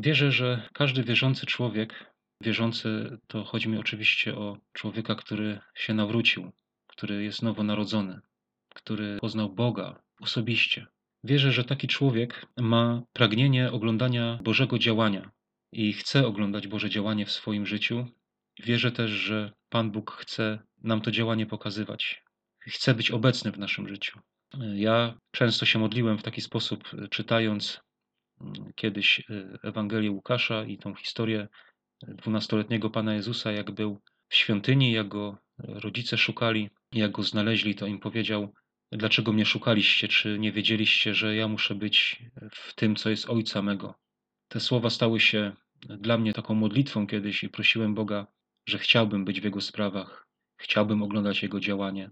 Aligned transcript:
Wierzę, 0.00 0.32
że 0.32 0.68
każdy 0.72 1.04
wierzący 1.04 1.46
człowiek, 1.46 2.12
wierzący 2.42 3.18
to 3.26 3.44
chodzi 3.44 3.68
mi 3.68 3.78
oczywiście 3.78 4.34
o 4.36 4.58
człowieka, 4.72 5.14
który 5.14 5.60
się 5.74 5.94
nawrócił, 5.94 6.52
który 6.86 7.24
jest 7.24 7.42
nowonarodzony, 7.42 8.20
który 8.74 9.18
poznał 9.20 9.54
Boga 9.54 10.02
osobiście. 10.20 10.86
Wierzę, 11.24 11.52
że 11.52 11.64
taki 11.64 11.88
człowiek 11.88 12.46
ma 12.56 13.02
pragnienie 13.12 13.72
oglądania 13.72 14.38
Bożego 14.42 14.78
działania 14.78 15.30
i 15.72 15.92
chce 15.92 16.26
oglądać 16.26 16.68
Boże 16.68 16.90
działanie 16.90 17.26
w 17.26 17.32
swoim 17.32 17.66
życiu. 17.66 18.06
Wierzę 18.64 18.92
też, 18.92 19.10
że 19.10 19.52
Pan 19.68 19.90
Bóg 19.90 20.10
chce 20.10 20.58
nam 20.82 21.00
to 21.00 21.10
działanie 21.10 21.46
pokazywać. 21.46 22.24
Chce 22.60 22.94
być 22.94 23.10
obecny 23.10 23.52
w 23.52 23.58
naszym 23.58 23.88
życiu. 23.88 24.20
Ja 24.74 25.18
często 25.30 25.66
się 25.66 25.78
modliłem 25.78 26.18
w 26.18 26.22
taki 26.22 26.40
sposób, 26.40 26.90
czytając 27.10 27.80
kiedyś 28.74 29.20
e, 29.20 29.58
Ewangelię 29.62 30.10
Łukasza 30.10 30.64
i 30.64 30.78
tą 30.78 30.94
historię 30.94 31.48
dwunastoletniego 32.02 32.90
Pana 32.90 33.14
Jezusa, 33.14 33.52
jak 33.52 33.70
był 33.70 34.00
w 34.28 34.34
świątyni, 34.34 34.92
jak 34.92 35.08
go 35.08 35.38
rodzice 35.58 36.18
szukali, 36.18 36.70
jak 36.92 37.10
go 37.10 37.22
znaleźli, 37.22 37.74
to 37.74 37.86
im 37.86 38.00
powiedział: 38.00 38.54
Dlaczego 38.92 39.32
mnie 39.32 39.44
szukaliście? 39.44 40.08
Czy 40.08 40.38
nie 40.38 40.52
wiedzieliście, 40.52 41.14
że 41.14 41.36
ja 41.36 41.48
muszę 41.48 41.74
być 41.74 42.22
w 42.52 42.74
tym, 42.74 42.96
co 42.96 43.10
jest 43.10 43.30
Ojca 43.30 43.62
mego? 43.62 43.94
Te 44.48 44.60
słowa 44.60 44.90
stały 44.90 45.20
się 45.20 45.52
dla 45.80 46.18
mnie 46.18 46.32
taką 46.32 46.54
modlitwą 46.54 47.06
kiedyś 47.06 47.44
i 47.44 47.48
prosiłem 47.48 47.94
Boga, 47.94 48.26
że 48.68 48.78
chciałbym 48.78 49.24
być 49.24 49.40
w 49.40 49.44
Jego 49.44 49.60
sprawach, 49.60 50.26
chciałbym 50.56 51.02
oglądać 51.02 51.42
Jego 51.42 51.60
działanie. 51.60 52.10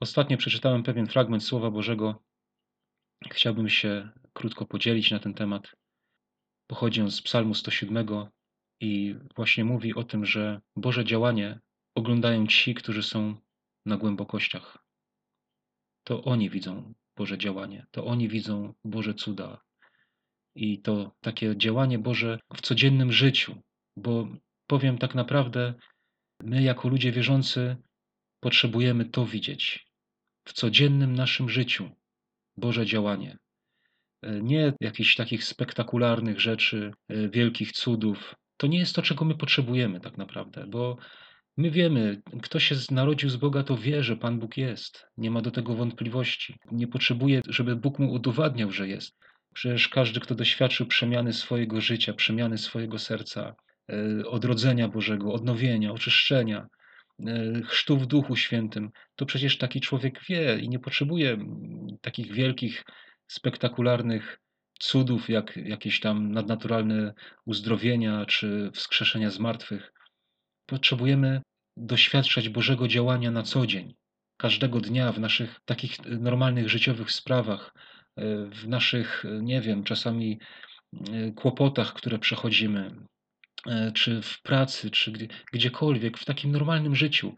Ostatnio 0.00 0.36
przeczytałem 0.36 0.82
pewien 0.82 1.06
fragment 1.06 1.44
Słowa 1.44 1.70
Bożego. 1.70 2.22
Chciałbym 3.24 3.68
się 3.68 4.10
krótko 4.32 4.66
podzielić 4.66 5.10
na 5.10 5.18
ten 5.18 5.34
temat. 5.34 5.76
Pochodzi 6.66 7.02
on 7.02 7.10
z 7.10 7.22
Psalmu 7.22 7.54
107 7.54 8.06
i 8.80 9.14
właśnie 9.36 9.64
mówi 9.64 9.94
o 9.94 10.04
tym, 10.04 10.26
że 10.26 10.60
Boże 10.76 11.04
działanie 11.04 11.60
oglądają 11.94 12.46
ci, 12.46 12.74
którzy 12.74 13.02
są 13.02 13.36
na 13.86 13.96
głębokościach. 13.96 14.78
To 16.04 16.24
oni 16.24 16.50
widzą 16.50 16.94
Boże 17.16 17.38
działanie, 17.38 17.86
to 17.90 18.04
oni 18.04 18.28
widzą 18.28 18.74
Boże 18.84 19.14
cuda. 19.14 19.60
I 20.54 20.82
to 20.82 21.16
takie 21.20 21.56
działanie 21.56 21.98
Boże 21.98 22.38
w 22.54 22.60
codziennym 22.60 23.12
życiu, 23.12 23.62
bo 23.96 24.28
powiem 24.66 24.98
tak 24.98 25.14
naprawdę, 25.14 25.74
my 26.40 26.62
jako 26.62 26.88
ludzie 26.88 27.12
wierzący 27.12 27.76
potrzebujemy 28.40 29.04
to 29.04 29.26
widzieć 29.26 29.86
w 30.44 30.52
codziennym 30.52 31.12
naszym 31.16 31.48
życiu 31.48 31.90
Boże 32.56 32.86
działanie. 32.86 33.36
Nie 34.42 34.72
jakichś 34.80 35.14
takich 35.14 35.44
spektakularnych 35.44 36.40
rzeczy, 36.40 36.90
wielkich 37.32 37.72
cudów. 37.72 38.34
To 38.56 38.66
nie 38.66 38.78
jest 38.78 38.94
to, 38.94 39.02
czego 39.02 39.24
my 39.24 39.34
potrzebujemy 39.34 40.00
tak 40.00 40.18
naprawdę, 40.18 40.66
bo 40.66 40.96
My 41.58 41.70
wiemy, 41.70 42.22
kto 42.42 42.58
się 42.58 42.74
narodził 42.90 43.30
z 43.30 43.36
Boga, 43.36 43.62
to 43.62 43.76
wie, 43.76 44.02
że 44.02 44.16
Pan 44.16 44.38
Bóg 44.38 44.56
jest. 44.56 45.06
Nie 45.16 45.30
ma 45.30 45.42
do 45.42 45.50
tego 45.50 45.74
wątpliwości. 45.74 46.58
Nie 46.72 46.88
potrzebuje, 46.88 47.40
żeby 47.48 47.76
Bóg 47.76 47.98
mu 47.98 48.12
udowadniał, 48.12 48.70
że 48.70 48.88
jest. 48.88 49.18
Przecież 49.54 49.88
każdy, 49.88 50.20
kto 50.20 50.34
doświadczył 50.34 50.86
przemiany 50.86 51.32
swojego 51.32 51.80
życia, 51.80 52.12
przemiany 52.14 52.58
swojego 52.58 52.98
serca, 52.98 53.54
e, 53.90 54.26
odrodzenia 54.26 54.88
Bożego, 54.88 55.32
odnowienia, 55.32 55.92
oczyszczenia, 55.92 56.58
e, 56.58 56.66
chrztu 57.64 57.98
w 57.98 58.06
Duchu 58.06 58.36
Świętym, 58.36 58.90
to 59.16 59.26
przecież 59.26 59.58
taki 59.58 59.80
człowiek 59.80 60.20
wie 60.28 60.58
i 60.58 60.68
nie 60.68 60.78
potrzebuje 60.78 61.38
takich 62.00 62.32
wielkich, 62.32 62.84
spektakularnych 63.28 64.40
cudów, 64.80 65.28
jak 65.28 65.56
jakieś 65.56 66.00
tam 66.00 66.32
nadnaturalne 66.32 67.14
uzdrowienia 67.44 68.26
czy 68.26 68.70
wskrzeszenia 68.74 69.30
z 69.30 69.38
martwych. 69.38 69.92
Potrzebujemy 70.66 71.42
doświadczać 71.76 72.48
Bożego 72.48 72.88
działania 72.88 73.30
na 73.30 73.42
co 73.42 73.66
dzień, 73.66 73.94
każdego 74.36 74.80
dnia 74.80 75.12
w 75.12 75.20
naszych 75.20 75.60
takich 75.64 75.98
normalnych 76.06 76.68
życiowych 76.68 77.12
sprawach, 77.12 77.74
e, 78.16 78.46
w 78.46 78.68
naszych, 78.68 79.24
e, 79.24 79.42
nie 79.42 79.60
wiem, 79.60 79.84
czasami 79.84 80.38
e, 81.12 81.32
kłopotach, 81.32 81.94
które 81.94 82.18
przechodzimy, 82.18 82.90
czy 83.94 84.22
w 84.22 84.42
pracy, 84.42 84.90
czy 84.90 85.12
gdziekolwiek, 85.52 86.18
w 86.18 86.24
takim 86.24 86.52
normalnym 86.52 86.96
życiu. 86.96 87.34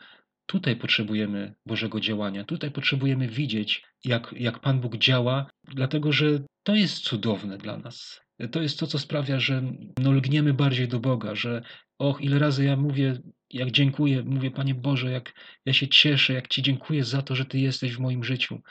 Tutaj 0.47 0.77
potrzebujemy 0.77 1.55
Bożego 1.67 2.01
działania, 2.01 2.45
tutaj 2.45 2.71
potrzebujemy 2.71 3.29
widzieć, 3.29 3.83
jak, 4.05 4.35
jak 4.37 4.59
Pan 4.59 4.81
Bóg 4.81 4.97
działa, 4.97 5.51
dlatego 5.65 6.13
że 6.13 6.27
to 6.63 6.75
jest 6.75 6.99
cudowne 6.99 7.59
dla 7.59 7.77
nas. 7.77 8.21
To 8.53 8.63
jest 8.63 8.79
to, 8.79 8.87
co 8.87 8.99
sprawia, 8.99 9.41
że 9.41 9.63
no, 9.99 10.13
lgniemy 10.13 10.55
bardziej 10.55 10.89
do 10.89 11.01
Boga, 11.01 11.35
że 11.35 11.63
och, 11.99 12.21
ile 12.21 12.39
razy 12.39 12.65
ja 12.65 12.77
mówię, 12.77 13.19
jak 13.51 13.71
dziękuję, 13.71 14.23
mówię, 14.23 14.51
Panie 14.51 14.75
Boże, 14.75 15.11
jak 15.11 15.33
ja 15.65 15.73
się 15.73 15.89
cieszę, 15.89 16.33
jak 16.33 16.49
Ci 16.49 16.63
dziękuję 16.63 17.05
za 17.05 17.23
to, 17.23 17.35
że 17.35 17.45
Ty 17.45 17.59
jesteś 17.59 17.97
w 17.97 18.01
moim 18.01 18.25
życiu. 18.25 18.63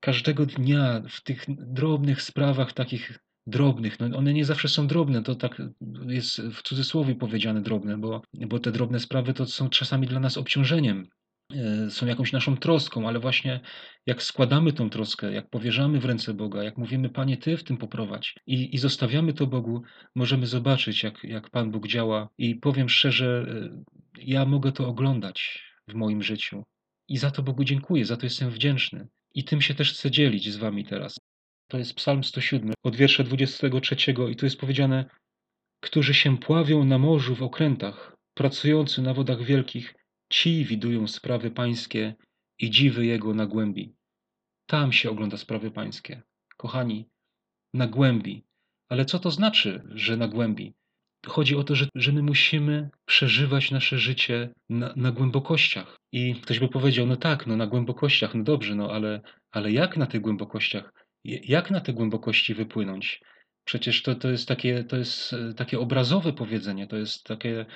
Każdego 0.00 0.46
dnia 0.46 1.02
w 1.08 1.22
tych 1.22 1.44
drobnych 1.48 2.22
sprawach, 2.22 2.72
takich 2.72 3.18
drobnych, 3.46 4.00
no 4.00 4.18
one 4.18 4.32
nie 4.32 4.44
zawsze 4.44 4.68
są 4.68 4.86
drobne, 4.86 5.22
to 5.22 5.34
tak 5.34 5.62
jest 6.06 6.40
w 6.40 6.62
cudzysłowie 6.62 7.14
powiedziane 7.14 7.62
drobne, 7.62 7.98
bo, 7.98 8.22
bo 8.34 8.58
te 8.58 8.72
drobne 8.72 9.00
sprawy 9.00 9.34
to 9.34 9.46
są 9.46 9.68
czasami 9.68 10.06
dla 10.06 10.20
nas 10.20 10.36
obciążeniem, 10.38 11.06
E, 11.54 11.90
są 11.90 12.06
jakąś 12.06 12.32
naszą 12.32 12.56
troską, 12.56 13.08
ale 13.08 13.20
właśnie 13.20 13.60
jak 14.06 14.22
składamy 14.22 14.72
tą 14.72 14.90
troskę, 14.90 15.32
jak 15.32 15.50
powierzamy 15.50 16.00
w 16.00 16.04
ręce 16.04 16.34
Boga, 16.34 16.62
jak 16.62 16.78
mówimy, 16.78 17.08
Panie, 17.08 17.36
Ty 17.36 17.56
w 17.56 17.64
tym 17.64 17.76
poprowadź 17.76 18.34
i, 18.46 18.74
i 18.74 18.78
zostawiamy 18.78 19.32
to 19.32 19.46
Bogu, 19.46 19.82
możemy 20.14 20.46
zobaczyć, 20.46 21.02
jak, 21.02 21.24
jak 21.24 21.50
Pan 21.50 21.70
Bóg 21.70 21.88
działa. 21.88 22.28
I 22.38 22.54
powiem 22.54 22.88
szczerze, 22.88 23.46
e, 23.48 23.82
ja 24.18 24.44
mogę 24.44 24.72
to 24.72 24.88
oglądać 24.88 25.62
w 25.88 25.94
moim 25.94 26.22
życiu. 26.22 26.64
I 27.08 27.16
za 27.18 27.30
to 27.30 27.42
Bogu 27.42 27.64
dziękuję, 27.64 28.04
za 28.04 28.16
to 28.16 28.26
jestem 28.26 28.50
wdzięczny. 28.50 29.06
I 29.34 29.44
tym 29.44 29.60
się 29.60 29.74
też 29.74 29.92
chcę 29.92 30.10
dzielić 30.10 30.52
z 30.52 30.56
Wami 30.56 30.84
teraz. 30.84 31.18
To 31.68 31.78
jest 31.78 31.94
Psalm 31.94 32.24
107, 32.24 32.72
od 32.82 32.96
wiersza 32.96 33.24
23, 33.24 33.96
i 34.30 34.36
tu 34.36 34.46
jest 34.46 34.60
powiedziane: 34.60 35.04
Którzy 35.80 36.14
się 36.14 36.38
pławią 36.38 36.84
na 36.84 36.98
morzu 36.98 37.34
w 37.34 37.42
okrętach, 37.42 38.16
pracujący 38.34 39.02
na 39.02 39.14
wodach 39.14 39.42
wielkich, 39.42 39.94
Ci 40.32 40.64
widują 40.64 41.08
sprawy 41.08 41.50
pańskie 41.50 42.14
i 42.58 42.70
dziwy 42.70 43.06
Jego 43.06 43.34
na 43.34 43.46
głębi. 43.46 43.94
Tam 44.66 44.92
się 44.92 45.10
ogląda 45.10 45.36
sprawy 45.36 45.70
pańskie. 45.70 46.22
Kochani, 46.56 47.08
na 47.74 47.86
głębi. 47.86 48.44
Ale 48.88 49.04
co 49.04 49.18
to 49.18 49.30
znaczy, 49.30 49.82
że 49.90 50.16
na 50.16 50.28
głębi? 50.28 50.74
Chodzi 51.26 51.56
o 51.56 51.64
to, 51.64 51.74
że, 51.74 51.88
że 51.94 52.12
my 52.12 52.22
musimy 52.22 52.90
przeżywać 53.04 53.70
nasze 53.70 53.98
życie 53.98 54.54
na, 54.68 54.92
na, 54.96 55.12
głębokościach. 55.12 55.96
I 56.12 56.34
ktoś 56.34 56.58
by 56.58 56.68
powiedział, 56.68 57.06
no 57.06 57.16
tak, 57.16 57.46
no 57.46 57.56
na 57.56 57.66
głębokościach, 57.66 58.34
no 58.34 58.44
dobrze, 58.44 58.74
no 58.74 58.90
ale, 58.90 59.20
ale 59.50 59.72
jak 59.72 59.96
na 59.96 60.06
tych 60.06 60.20
głębokościach? 60.20 61.05
Jak 61.26 61.70
na 61.70 61.80
te 61.80 61.92
głębokości 61.92 62.54
wypłynąć? 62.54 63.20
Przecież 63.64 64.02
to, 64.02 64.14
to, 64.14 64.30
jest 64.30 64.48
takie, 64.48 64.84
to 64.84 64.96
jest 64.96 65.32
e, 65.32 65.54
takie 65.54 65.80
obrazowe 65.80 66.32
powiedzenie, 66.32 66.86
to 66.86 66.96
jest 66.96 67.24
takie, 67.24 67.66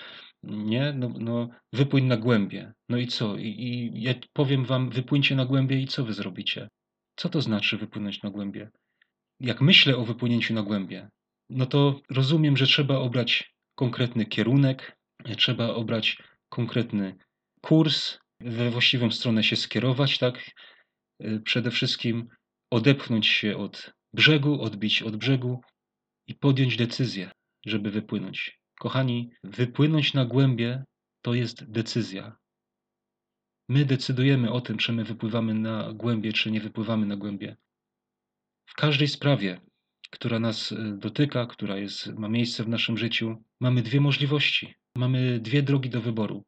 nie? 0.42 0.92
No, 0.92 1.12
no 1.18 1.48
wypłyń 1.72 2.04
na 2.04 2.16
głębie. 2.16 2.72
No 2.88 2.98
i 2.98 3.06
co? 3.06 3.36
I, 3.36 3.46
I 3.46 4.02
ja 4.02 4.14
powiem 4.32 4.64
wam, 4.64 4.90
wypłyńcie 4.90 5.36
na 5.36 5.46
głębie 5.46 5.80
i 5.80 5.86
co 5.86 6.04
wy 6.04 6.12
zrobicie? 6.12 6.68
Co 7.16 7.28
to 7.28 7.40
znaczy 7.40 7.76
wypłynąć 7.76 8.22
na 8.22 8.30
głębie? 8.30 8.70
Jak 9.40 9.60
myślę 9.60 9.96
o 9.96 10.04
wypłynięciu 10.04 10.54
na 10.54 10.62
głębie, 10.62 11.08
no 11.50 11.66
to 11.66 12.00
rozumiem, 12.10 12.56
że 12.56 12.66
trzeba 12.66 12.98
obrać 12.98 13.54
konkretny 13.74 14.26
kierunek, 14.26 14.96
trzeba 15.36 15.68
obrać 15.68 16.18
konkretny 16.48 17.16
kurs, 17.60 18.18
we 18.40 18.70
właściwą 18.70 19.10
stronę 19.10 19.44
się 19.44 19.56
skierować, 19.56 20.18
tak? 20.18 20.50
E, 21.20 21.38
przede 21.40 21.70
wszystkim 21.70 22.28
odepchnąć 22.70 23.26
się 23.26 23.56
od 23.56 23.92
brzegu, 24.12 24.62
odbić 24.62 25.02
od 25.02 25.16
brzegu 25.16 25.60
i 26.26 26.34
podjąć 26.34 26.76
decyzję, 26.76 27.30
żeby 27.66 27.90
wypłynąć. 27.90 28.60
Kochani, 28.78 29.30
wypłynąć 29.44 30.14
na 30.14 30.24
głębie 30.24 30.84
to 31.22 31.34
jest 31.34 31.70
decyzja. 31.70 32.36
My 33.68 33.84
decydujemy 33.84 34.52
o 34.52 34.60
tym, 34.60 34.78
czy 34.78 34.92
my 34.92 35.04
wypływamy 35.04 35.54
na 35.54 35.92
głębie, 35.92 36.32
czy 36.32 36.50
nie 36.50 36.60
wypływamy 36.60 37.06
na 37.06 37.16
głębie. 37.16 37.56
W 38.66 38.74
każdej 38.74 39.08
sprawie, 39.08 39.60
która 40.10 40.38
nas 40.38 40.72
e, 40.72 40.76
dotyka, 40.98 41.46
która 41.46 41.76
jest, 41.76 42.06
ma 42.06 42.28
miejsce 42.28 42.64
w 42.64 42.68
naszym 42.68 42.98
życiu, 42.98 43.44
mamy 43.60 43.82
dwie 43.82 44.00
możliwości. 44.00 44.74
Mamy 44.96 45.40
dwie 45.40 45.62
drogi 45.62 45.90
do 45.90 46.00
wyboru. 46.00 46.44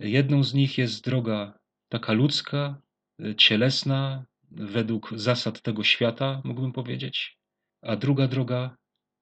Jedną 0.00 0.44
z 0.44 0.54
nich 0.54 0.78
jest 0.78 1.04
droga 1.04 1.58
taka 1.88 2.12
ludzka, 2.12 2.82
e, 3.20 3.34
cielesna, 3.34 4.26
według 4.56 5.10
zasad 5.16 5.62
tego 5.62 5.84
świata, 5.84 6.40
mógłbym 6.44 6.72
powiedzieć, 6.72 7.36
a 7.82 7.96
druga 7.96 8.28
droga 8.28 8.76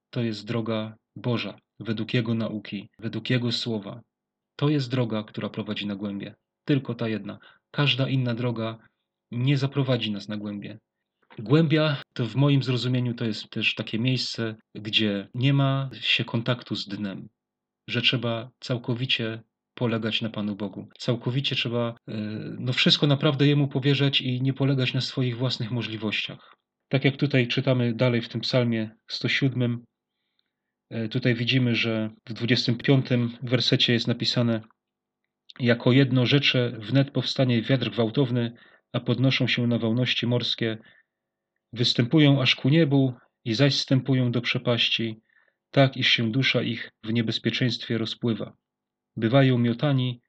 to 0.09 0.21
jest 0.21 0.45
droga 0.45 0.95
Boża, 1.15 1.59
według 1.79 2.13
Jego 2.13 2.33
nauki, 2.33 2.89
według 2.99 3.29
Jego 3.29 3.51
słowa. 3.51 4.01
To 4.55 4.69
jest 4.69 4.91
droga, 4.91 5.23
która 5.23 5.49
prowadzi 5.49 5.87
na 5.87 5.95
głębie. 5.95 6.35
Tylko 6.65 6.95
ta 6.95 7.07
jedna. 7.07 7.39
Każda 7.71 8.09
inna 8.09 8.35
droga 8.35 8.77
nie 9.31 9.57
zaprowadzi 9.57 10.11
nas 10.11 10.27
na 10.27 10.37
głębie. 10.37 10.79
Głębia 11.39 12.01
to 12.13 12.25
w 12.25 12.35
moim 12.35 12.63
zrozumieniu 12.63 13.13
to 13.13 13.25
jest 13.25 13.49
też 13.49 13.75
takie 13.75 13.99
miejsce, 13.99 14.55
gdzie 14.75 15.27
nie 15.33 15.53
ma 15.53 15.89
się 15.93 16.25
kontaktu 16.25 16.75
z 16.75 16.87
dnem, 16.87 17.29
że 17.89 18.01
trzeba 18.01 18.49
całkowicie 18.59 19.43
polegać 19.75 20.21
na 20.21 20.29
Panu 20.29 20.55
Bogu. 20.55 20.87
Całkowicie 20.99 21.55
trzeba 21.55 21.95
e, 22.07 22.13
no 22.59 22.73
wszystko 22.73 23.07
naprawdę 23.07 23.47
Jemu 23.47 23.67
powierzać 23.67 24.21
i 24.21 24.41
nie 24.41 24.53
polegać 24.53 24.93
na 24.93 25.01
swoich 25.01 25.37
własnych 25.37 25.71
możliwościach. 25.71 26.55
Tak 26.89 27.05
jak 27.05 27.17
tutaj 27.17 27.47
czytamy 27.47 27.93
dalej 27.93 28.21
w 28.21 28.29
tym 28.29 28.41
psalmie 28.41 28.95
107, 29.07 29.85
e, 30.89 31.09
tutaj 31.09 31.35
widzimy, 31.35 31.75
że 31.75 32.09
w 32.29 32.33
25 32.33 33.05
wersecie 33.43 33.93
jest 33.93 34.07
napisane 34.07 34.61
jako 35.59 35.91
jedno 35.91 36.25
rzecze 36.25 36.71
wnet 36.79 37.11
powstanie 37.11 37.61
wiatr 37.61 37.89
gwałtowny, 37.89 38.51
a 38.93 38.99
podnoszą 38.99 39.47
się 39.47 39.67
nawałności 39.67 40.27
morskie, 40.27 40.77
występują 41.73 42.41
aż 42.41 42.55
ku 42.55 42.69
niebu 42.69 43.13
i 43.45 43.53
zaś 43.53 43.75
stępują 43.75 44.31
do 44.31 44.41
przepaści, 44.41 45.21
tak 45.71 45.97
iż 45.97 46.07
się 46.07 46.31
dusza 46.31 46.61
ich 46.61 46.91
w 47.03 47.13
niebezpieczeństwie 47.13 47.97
rozpływa. 47.97 48.53
Bywają 49.17 49.57
miotani, 49.57 50.21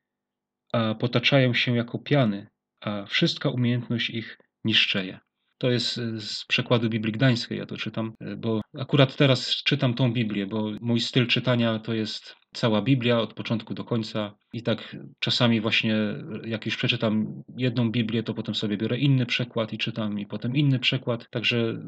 a 0.72 0.94
potaczają 0.94 1.54
się 1.54 1.76
jako 1.76 1.98
piany, 1.98 2.46
a 2.80 3.06
wszystka 3.06 3.50
umiejętność 3.50 4.10
ich 4.10 4.38
niszczeje. 4.64 5.20
To 5.58 5.70
jest 5.70 5.98
e, 5.98 6.20
z 6.20 6.44
przekładu 6.44 6.88
Biblii 6.88 7.12
Gdańskiej, 7.12 7.58
ja 7.58 7.66
to 7.66 7.76
czytam, 7.76 8.12
e, 8.20 8.36
bo 8.36 8.60
akurat 8.78 9.16
teraz 9.16 9.62
czytam 9.64 9.94
tą 9.94 10.12
Biblię, 10.12 10.46
bo 10.46 10.70
mój 10.80 11.00
styl 11.00 11.26
czytania 11.26 11.78
to 11.78 11.94
jest 11.94 12.36
cała 12.54 12.82
Biblia 12.82 13.20
od 13.20 13.34
początku 13.34 13.74
do 13.74 13.84
końca 13.84 14.34
i 14.52 14.62
tak 14.62 14.96
czasami 15.20 15.60
właśnie 15.60 15.96
jak 16.44 16.66
już 16.66 16.76
przeczytam 16.76 17.42
jedną 17.56 17.90
Biblię, 17.90 18.22
to 18.22 18.34
potem 18.34 18.54
sobie 18.54 18.76
biorę 18.76 18.98
inny 18.98 19.26
przekład 19.26 19.72
i 19.72 19.78
czytam 19.78 20.18
i 20.18 20.26
potem 20.26 20.56
inny 20.56 20.78
przekład, 20.78 21.30
także 21.30 21.82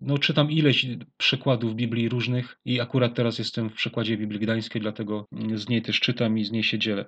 no 0.00 0.18
czytam 0.18 0.50
ileś 0.50 0.86
przekładów 1.16 1.74
Biblii 1.74 2.08
różnych 2.08 2.56
i 2.64 2.80
akurat 2.80 3.14
teraz 3.14 3.38
jestem 3.38 3.70
w 3.70 3.74
przekładzie 3.74 4.16
Biblii 4.16 4.40
Gdańskiej, 4.40 4.82
dlatego 4.82 5.26
z 5.54 5.68
niej 5.68 5.82
też 5.82 6.00
czytam 6.00 6.38
i 6.38 6.44
z 6.44 6.50
niej 6.50 6.62
się 6.62 6.78
dzielę. 6.78 7.06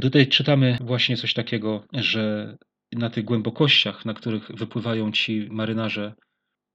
Tutaj 0.00 0.26
czytamy 0.26 0.78
właśnie 0.80 1.16
coś 1.16 1.34
takiego, 1.34 1.84
że 1.92 2.56
na 2.92 3.10
tych 3.10 3.24
głębokościach, 3.24 4.04
na 4.04 4.14
których 4.14 4.48
wypływają 4.48 5.12
ci 5.12 5.48
marynarze, 5.50 6.14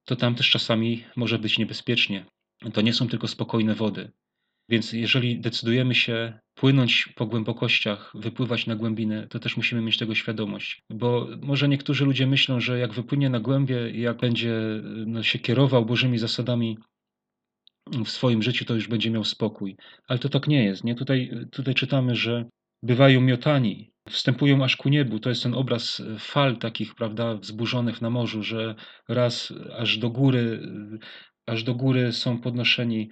to 0.05 0.15
tam 0.15 0.35
też 0.35 0.49
czasami 0.49 1.03
może 1.15 1.39
być 1.39 1.57
niebezpiecznie. 1.57 2.25
To 2.73 2.81
nie 2.81 2.93
są 2.93 3.07
tylko 3.07 3.27
spokojne 3.27 3.75
wody. 3.75 4.11
Więc 4.69 4.93
jeżeli 4.93 5.39
decydujemy 5.39 5.95
się 5.95 6.39
płynąć 6.55 7.09
po 7.15 7.25
głębokościach, 7.25 8.11
wypływać 8.15 8.67
na 8.67 8.75
głębiny, 8.75 9.27
to 9.27 9.39
też 9.39 9.57
musimy 9.57 9.81
mieć 9.81 9.97
tego 9.97 10.15
świadomość. 10.15 10.81
Bo 10.89 11.27
może 11.41 11.67
niektórzy 11.67 12.05
ludzie 12.05 12.27
myślą, 12.27 12.59
że 12.59 12.79
jak 12.79 12.93
wypłynie 12.93 13.29
na 13.29 13.39
głębie 13.39 13.91
jak 13.91 14.17
będzie 14.17 14.53
no, 15.05 15.23
się 15.23 15.39
kierował 15.39 15.85
Bożymi 15.85 16.17
zasadami 16.17 16.77
w 18.05 18.09
swoim 18.09 18.43
życiu, 18.43 18.65
to 18.65 18.75
już 18.75 18.87
będzie 18.87 19.11
miał 19.11 19.23
spokój. 19.23 19.75
Ale 20.07 20.19
to 20.19 20.29
tak 20.29 20.47
nie 20.47 20.65
jest. 20.65 20.83
Nie? 20.83 20.95
Tutaj, 20.95 21.31
tutaj 21.51 21.73
czytamy, 21.73 22.15
że 22.15 22.45
bywają 22.83 23.21
miotani, 23.21 23.90
wstępują 24.11 24.63
aż 24.63 24.75
ku 24.75 24.89
niebu. 24.89 25.19
To 25.19 25.29
jest 25.29 25.43
ten 25.43 25.53
obraz 25.53 26.01
fal 26.19 26.57
takich, 26.57 26.95
prawda, 26.95 27.35
wzburzonych 27.35 28.01
na 28.01 28.09
morzu, 28.09 28.43
że 28.43 28.75
raz 29.09 29.53
aż 29.77 29.97
do 29.97 30.09
góry, 30.09 30.61
aż 31.45 31.63
do 31.63 31.75
góry 31.75 32.11
są 32.11 32.41
podnoszeni, 32.41 33.09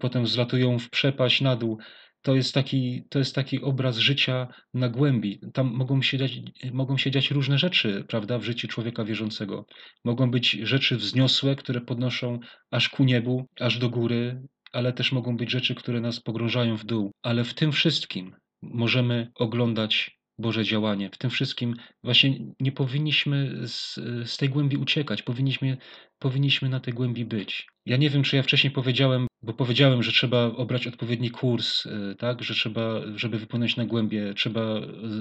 potem 0.00 0.26
zlatują 0.26 0.78
w 0.78 0.90
przepaść 0.90 1.40
na 1.40 1.56
dół. 1.56 1.78
To 2.22 2.34
jest, 2.34 2.54
taki, 2.54 3.04
to 3.10 3.18
jest 3.18 3.34
taki 3.34 3.62
obraz 3.62 3.98
życia 3.98 4.48
na 4.74 4.88
głębi. 4.88 5.40
Tam 5.54 5.66
mogą 5.66 6.02
się, 6.02 6.18
dziać, 6.18 6.32
mogą 6.72 6.96
się 6.96 7.10
dziać 7.10 7.30
różne 7.30 7.58
rzeczy, 7.58 8.04
prawda, 8.08 8.38
w 8.38 8.44
życiu 8.44 8.68
człowieka 8.68 9.04
wierzącego. 9.04 9.66
Mogą 10.04 10.30
być 10.30 10.50
rzeczy 10.50 10.96
wzniosłe, 10.96 11.56
które 11.56 11.80
podnoszą 11.80 12.38
aż 12.70 12.88
ku 12.88 13.04
niebu, 13.04 13.46
aż 13.60 13.78
do 13.78 13.90
góry, 13.90 14.42
ale 14.72 14.92
też 14.92 15.12
mogą 15.12 15.36
być 15.36 15.50
rzeczy, 15.50 15.74
które 15.74 16.00
nas 16.00 16.20
pogrążają 16.20 16.76
w 16.76 16.84
dół. 16.84 17.12
Ale 17.22 17.44
w 17.44 17.54
tym 17.54 17.72
wszystkim 17.72 18.36
możemy 18.62 19.30
oglądać 19.34 20.19
Boże 20.40 20.64
działanie. 20.64 21.10
W 21.10 21.18
tym 21.18 21.30
wszystkim 21.30 21.74
właśnie 22.04 22.38
nie 22.60 22.72
powinniśmy 22.72 23.68
z, 23.68 23.94
z 24.30 24.36
tej 24.36 24.48
głębi 24.48 24.76
uciekać, 24.76 25.22
powinniśmy, 25.22 25.76
powinniśmy 26.18 26.68
na 26.68 26.80
tej 26.80 26.94
głębi 26.94 27.24
być. 27.24 27.66
Ja 27.86 27.96
nie 27.96 28.10
wiem, 28.10 28.22
czy 28.22 28.36
ja 28.36 28.42
wcześniej 28.42 28.70
powiedziałem, 28.70 29.26
bo 29.42 29.52
powiedziałem, 29.52 30.02
że 30.02 30.12
trzeba 30.12 30.44
obrać 30.44 30.86
odpowiedni 30.86 31.30
kurs, 31.30 31.86
y, 31.86 32.14
tak, 32.18 32.42
że 32.42 32.54
trzeba, 32.54 33.00
żeby 33.16 33.38
wypłynąć 33.38 33.76
na 33.76 33.84
głębie, 33.84 34.34
trzeba 34.34 34.60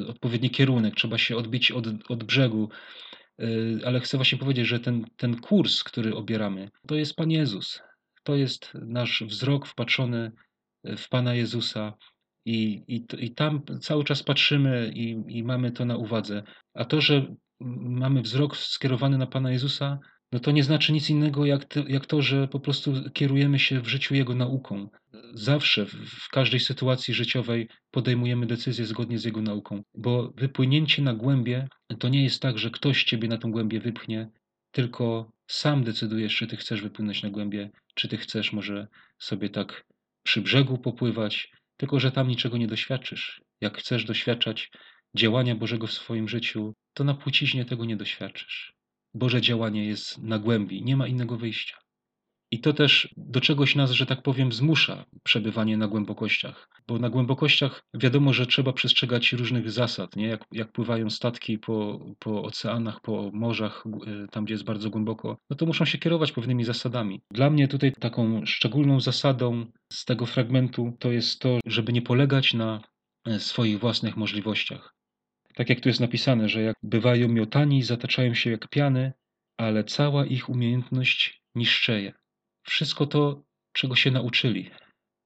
y, 0.04 0.08
odpowiedni 0.08 0.50
kierunek, 0.50 0.96
trzeba 0.96 1.18
się 1.18 1.38
odbić 1.38 1.72
od, 1.72 1.86
od 2.10 2.24
brzegu, 2.24 2.70
y, 3.42 3.80
ale 3.86 4.00
chcę 4.00 4.18
właśnie 4.18 4.38
powiedzieć, 4.38 4.68
że 4.68 4.80
ten, 4.80 5.06
ten 5.18 5.40
kurs, 5.40 5.84
który 5.84 6.16
obieramy, 6.16 6.70
to 6.88 6.96
jest 6.96 7.16
Pan 7.16 7.32
Jezus. 7.32 7.82
To 8.24 8.36
jest 8.36 8.72
nasz 8.74 9.24
wzrok 9.28 9.68
wpatrzony 9.68 10.32
w 10.84 11.10
Pana 11.10 11.34
Jezusa, 11.36 11.94
i, 12.46 12.84
i, 12.88 13.06
I 13.26 13.32
tam 13.32 13.62
cały 13.82 14.04
czas 14.04 14.24
patrzymy 14.24 14.92
i, 14.96 15.24
i 15.28 15.44
mamy 15.44 15.72
to 15.72 15.86
na 15.86 15.98
uwadze. 15.98 16.44
A 16.74 16.86
to, 16.86 17.02
że 17.02 17.36
mamy 18.00 18.22
wzrok 18.22 18.58
skierowany 18.58 19.18
na 19.18 19.28
Pana 19.28 19.52
Jezusa, 19.52 20.00
no 20.32 20.40
to 20.40 20.52
nie 20.52 20.64
znaczy 20.64 20.94
nic 20.94 21.10
innego 21.10 21.46
jak 21.46 21.66
to, 21.66 21.88
jak 21.88 22.06
to, 22.06 22.22
że 22.22 22.48
po 22.48 22.60
prostu 22.60 22.94
kierujemy 23.14 23.60
się 23.60 23.82
w 23.82 23.88
życiu 23.88 24.16
Jego 24.16 24.36
nauką. 24.36 24.90
Zawsze, 25.34 25.86
w 25.86 26.30
każdej 26.32 26.60
sytuacji 26.60 27.14
życiowej 27.14 27.70
podejmujemy 27.92 28.46
decyzje 28.46 28.86
zgodnie 28.86 29.20
z 29.20 29.26
Jego 29.26 29.42
nauką, 29.42 29.84
bo 29.96 30.34
wypłynięcie 30.38 31.02
na 31.02 31.14
głębie 31.14 31.68
to 32.00 32.10
nie 32.10 32.24
jest 32.24 32.42
tak, 32.42 32.58
że 32.58 32.70
ktoś 32.70 33.04
Ciebie 33.04 33.28
na 33.28 33.38
tą 33.38 33.52
głębię 33.52 33.80
wypchnie, 33.80 34.30
tylko 34.72 35.32
sam 35.48 35.84
decydujesz, 35.84 36.36
czy 36.36 36.48
Ty 36.48 36.58
chcesz 36.58 36.82
wypłynąć 36.82 37.24
na 37.24 37.30
głębie, 37.30 37.70
czy 37.96 38.08
Ty 38.08 38.18
chcesz 38.18 38.54
może 38.54 38.88
sobie 39.18 39.50
tak 39.50 39.86
przy 40.24 40.42
brzegu 40.42 40.78
popływać, 40.78 41.52
tylko 41.80 42.00
że 42.00 42.12
tam 42.12 42.28
niczego 42.28 42.58
nie 42.58 42.68
doświadczysz. 42.68 43.42
Jak 43.62 43.78
chcesz 43.78 44.06
doświadczać 44.06 44.72
działania 45.16 45.56
Bożego 45.56 45.88
w 45.88 45.94
swoim 45.94 46.30
życiu, 46.30 46.74
to 46.94 47.04
na 47.04 47.14
płciźnie 47.14 47.66
tego 47.66 47.86
nie 47.86 47.98
doświadczysz. 47.98 48.74
Boże 49.14 49.42
działanie 49.42 49.86
jest 49.86 50.18
na 50.18 50.40
głębi, 50.40 50.84
nie 50.84 50.98
ma 50.98 51.08
innego 51.08 51.38
wyjścia. 51.38 51.78
I 52.52 52.60
to 52.60 52.74
też 52.74 53.14
do 53.18 53.42
czegoś 53.42 53.76
nas, 53.76 53.92
że 53.92 54.06
tak 54.06 54.22
powiem, 54.22 54.52
zmusza 54.52 55.06
przebywanie 55.24 55.78
na 55.78 55.88
głębokościach. 55.88 56.70
Bo 56.88 57.00
na 57.00 57.10
głębokościach 57.10 57.84
wiadomo, 57.94 58.34
że 58.34 58.46
trzeba 58.46 58.74
przestrzegać 58.74 59.34
różnych 59.34 59.72
zasad, 59.72 60.16
nie? 60.16 60.28
Jak, 60.28 60.46
jak 60.52 60.72
pływają 60.72 61.10
statki 61.10 61.58
po, 61.58 62.00
po 62.20 62.44
oceanach, 62.44 63.02
po 63.02 63.32
morzach, 63.34 63.84
e, 64.08 64.28
tam 64.28 64.46
gdzie 64.46 64.54
jest 64.54 64.64
bardzo 64.64 64.90
głęboko, 64.90 65.38
no 65.50 65.56
to 65.56 65.66
muszą 65.66 65.86
się 65.86 65.98
kierować 65.98 66.32
pewnymi 66.32 66.64
zasadami. 66.64 67.22
Dla 67.32 67.50
mnie 67.50 67.68
tutaj 67.68 67.92
taką 67.92 68.46
szczególną 68.46 69.00
zasadą 69.00 69.66
z 69.94 70.06
tego 70.06 70.26
fragmentu 70.26 70.94
to 71.00 71.12
jest 71.12 71.42
to, 71.42 71.60
żeby 71.66 71.94
nie 71.94 72.02
polegać 72.02 72.54
na 72.54 72.82
e, 73.28 73.40
swoich 73.40 73.80
własnych 73.80 74.18
możliwościach. 74.18 74.96
Tak 75.56 75.70
jak 75.70 75.80
tu 75.80 75.90
jest 75.90 76.00
napisane, 76.00 76.50
że 76.50 76.62
jak 76.62 76.76
bywają 76.84 77.28
miotani, 77.28 77.84
zataczają 77.84 78.34
się 78.34 78.52
jak 78.52 78.68
piany, 78.68 79.14
ale 79.58 79.84
cała 79.84 80.26
ich 80.26 80.50
umiejętność 80.50 81.42
niszczeje 81.56 82.14
wszystko 82.64 83.06
to, 83.06 83.44
czego 83.74 83.96
się 83.96 84.12
nauczyli 84.12 84.72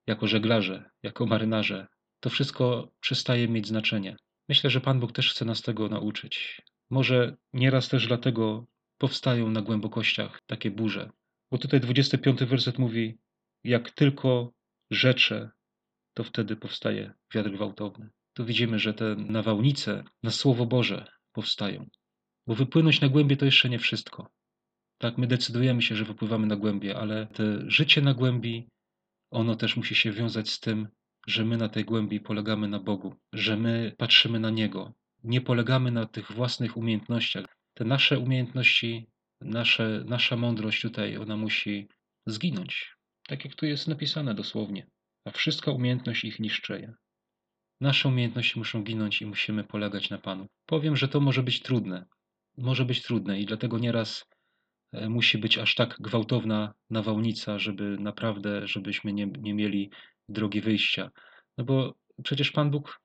jako 0.08 0.28
żeglarze, 0.28 0.90
jako 1.04 1.25
marynarze, 1.25 1.88
to 2.20 2.30
wszystko 2.30 2.92
przestaje 3.00 3.48
mieć 3.48 3.68
znaczenie. 3.68 4.16
Myślę, 4.50 4.70
że 4.70 4.82
Pan 4.82 5.00
Bóg 5.00 5.12
też 5.12 5.32
chce 5.32 5.46
nas 5.46 5.62
tego 5.62 5.90
nauczyć. 5.90 6.62
Może 6.90 7.38
nieraz 7.54 7.90
też 7.90 8.08
dlatego 8.08 8.66
powstają 8.98 9.50
na 9.50 9.62
głębokościach 9.62 10.42
takie 10.46 10.72
burze. 10.72 11.12
Bo 11.52 11.58
tutaj 11.58 11.80
25 11.80 12.44
werset 12.44 12.80
mówi: 12.80 13.18
Jak 13.63 13.92
tylko 13.92 14.54
rzecze, 14.92 15.52
to 16.13 16.24
wtedy 16.24 16.56
powstaje 16.56 17.13
wiatr 17.34 17.52
gwałtowny. 17.52 18.10
Tu 18.34 18.46
widzimy, 18.46 18.80
że 18.80 18.94
te 18.94 19.16
nawałnice 19.16 20.04
na 20.24 20.32
Słowo 20.32 20.66
Boże 20.66 21.06
powstają. 21.32 21.90
Bo 22.48 22.56
wypłynąć 22.56 23.02
na 23.02 23.10
głębie 23.10 23.38
to 23.38 23.46
jeszcze 23.46 23.70
nie 23.70 23.80
wszystko. 23.80 24.32
Tak, 25.03 25.17
my 25.17 25.27
decydujemy 25.27 25.81
się, 25.81 25.95
że 25.95 26.05
wypływamy 26.05 26.48
na 26.48 26.55
głębie, 26.55 26.98
ale 26.98 27.27
te 27.27 27.43
życie 27.67 28.01
na 28.01 28.13
głębi, 28.13 28.67
ono 29.31 29.55
też 29.55 29.77
musi 29.77 29.95
się 29.95 30.12
wiązać 30.12 30.50
z 30.50 30.60
tym, 30.60 30.88
że 31.27 31.45
my 31.45 31.57
na 31.57 31.69
tej 31.69 31.86
głębi 31.86 32.19
polegamy 32.19 32.67
na 32.67 32.79
Bogu, 32.79 33.15
że 33.33 33.57
my 33.57 33.95
patrzymy 33.98 34.39
na 34.39 34.50
Niego. 34.50 34.93
Nie 35.24 35.41
polegamy 35.41 35.91
na 35.91 36.05
tych 36.05 36.31
własnych 36.31 36.77
umiejętnościach. 36.77 37.45
Te 37.74 37.86
nasze 37.86 38.19
umiejętności, 38.19 39.07
nasze, 39.41 40.03
nasza 40.07 40.36
mądrość 40.36 40.81
tutaj, 40.81 41.17
ona 41.17 41.38
musi 41.38 41.88
zginąć. 42.25 42.95
Tak 43.27 43.45
jak 43.45 43.55
tu 43.55 43.65
jest 43.65 43.88
napisane 43.88 44.33
dosłownie. 44.33 44.88
A 45.25 45.31
wszystka 45.31 45.72
umiejętność 45.72 46.24
ich 46.24 46.39
niszczeje. 46.39 46.93
Nasze 47.81 48.10
umiejętności 48.10 48.60
muszą 48.60 48.83
ginąć 48.83 49.22
i 49.22 49.25
musimy 49.25 49.63
polegać 49.63 50.10
na 50.10 50.17
Panu. 50.17 50.48
Powiem, 50.65 50.95
że 50.95 51.07
to 51.07 51.19
może 51.19 51.43
być 51.43 51.62
trudne. 51.62 52.05
Może 52.57 52.86
być 52.86 53.01
trudne 53.01 53.39
i 53.39 53.45
dlatego 53.45 53.79
nieraz 53.79 54.33
musi 55.10 55.38
być 55.38 55.58
aż 55.58 55.76
tak 55.76 55.96
gwałtowna 56.00 56.74
nawałnica, 56.90 57.60
żeby 57.60 57.98
naprawdę, 58.00 58.68
żebyśmy 58.68 59.14
nie, 59.14 59.26
nie 59.26 59.54
mieli 59.54 59.90
drogi 60.30 60.62
wyjścia. 60.62 61.12
No 61.58 61.64
bo 61.64 61.94
przecież 62.24 62.52
Pan 62.52 62.72
Bóg 62.72 63.02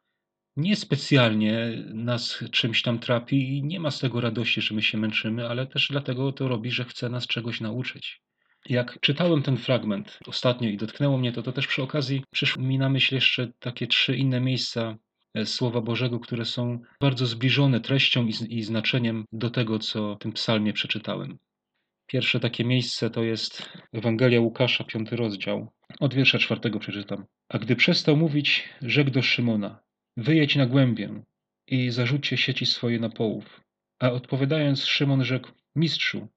niespecjalnie 0.56 1.84
nas 1.94 2.44
czymś 2.50 2.82
tam 2.82 2.98
trapi 2.98 3.56
i 3.56 3.62
nie 3.62 3.80
ma 3.80 3.90
z 3.90 3.98
tego 3.98 4.20
radości, 4.20 4.60
że 4.60 4.74
my 4.74 4.82
się 4.82 4.98
męczymy, 4.98 5.48
ale 5.48 5.66
też 5.66 5.88
dlatego 5.90 6.32
to 6.32 6.48
robi, 6.48 6.70
że 6.70 6.84
chce 6.84 7.08
nas 7.08 7.26
czegoś 7.26 7.60
nauczyć. 7.60 8.20
Jak 8.68 9.00
czytałem 9.00 9.42
ten 9.42 9.56
fragment 9.56 10.18
ostatnio 10.26 10.68
i 10.68 10.76
dotknęło 10.76 11.18
mnie 11.18 11.32
to, 11.32 11.42
to 11.42 11.52
też 11.52 11.66
przy 11.66 11.82
okazji 11.82 12.24
przyszły 12.30 12.62
mi 12.62 12.78
na 12.78 12.88
myśl 12.88 13.14
jeszcze 13.14 13.52
takie 13.58 13.86
trzy 13.86 14.16
inne 14.16 14.40
miejsca 14.40 14.96
e, 15.34 15.46
Słowa 15.46 15.80
Bożego, 15.80 16.20
które 16.20 16.44
są 16.44 16.80
bardzo 17.00 17.26
zbliżone 17.26 17.80
treścią 17.80 18.26
i 18.48 18.62
znaczeniem 18.62 19.24
do 19.32 19.50
tego, 19.50 19.78
co 19.78 20.14
w 20.14 20.18
tym 20.18 20.32
psalmie 20.32 20.72
przeczytałem. 20.72 21.38
Pierwsze 22.08 22.40
takie 22.40 22.64
miejsce 22.64 23.10
to 23.10 23.22
jest 23.22 23.72
Ewangelia 23.92 24.40
Łukasza, 24.40 24.84
piąty 24.84 25.16
rozdział. 25.16 25.72
Od 26.00 26.14
wiersza 26.14 26.38
czwartego 26.38 26.78
przeczytam. 26.78 27.26
A 27.48 27.58
gdy 27.58 27.76
przestał 27.76 28.16
mówić, 28.16 28.68
rzekł 28.82 29.10
do 29.10 29.22
Szymona: 29.22 29.80
Wyjedź 30.16 30.56
na 30.56 30.66
głębię 30.66 31.22
i 31.66 31.90
zarzućcie 31.90 32.36
sieci 32.36 32.66
swoje 32.66 32.98
na 32.98 33.10
połów. 33.10 33.60
A 33.98 34.10
odpowiadając, 34.10 34.84
Szymon 34.84 35.24
rzekł: 35.24 35.50
Mistrzu, 35.76 36.28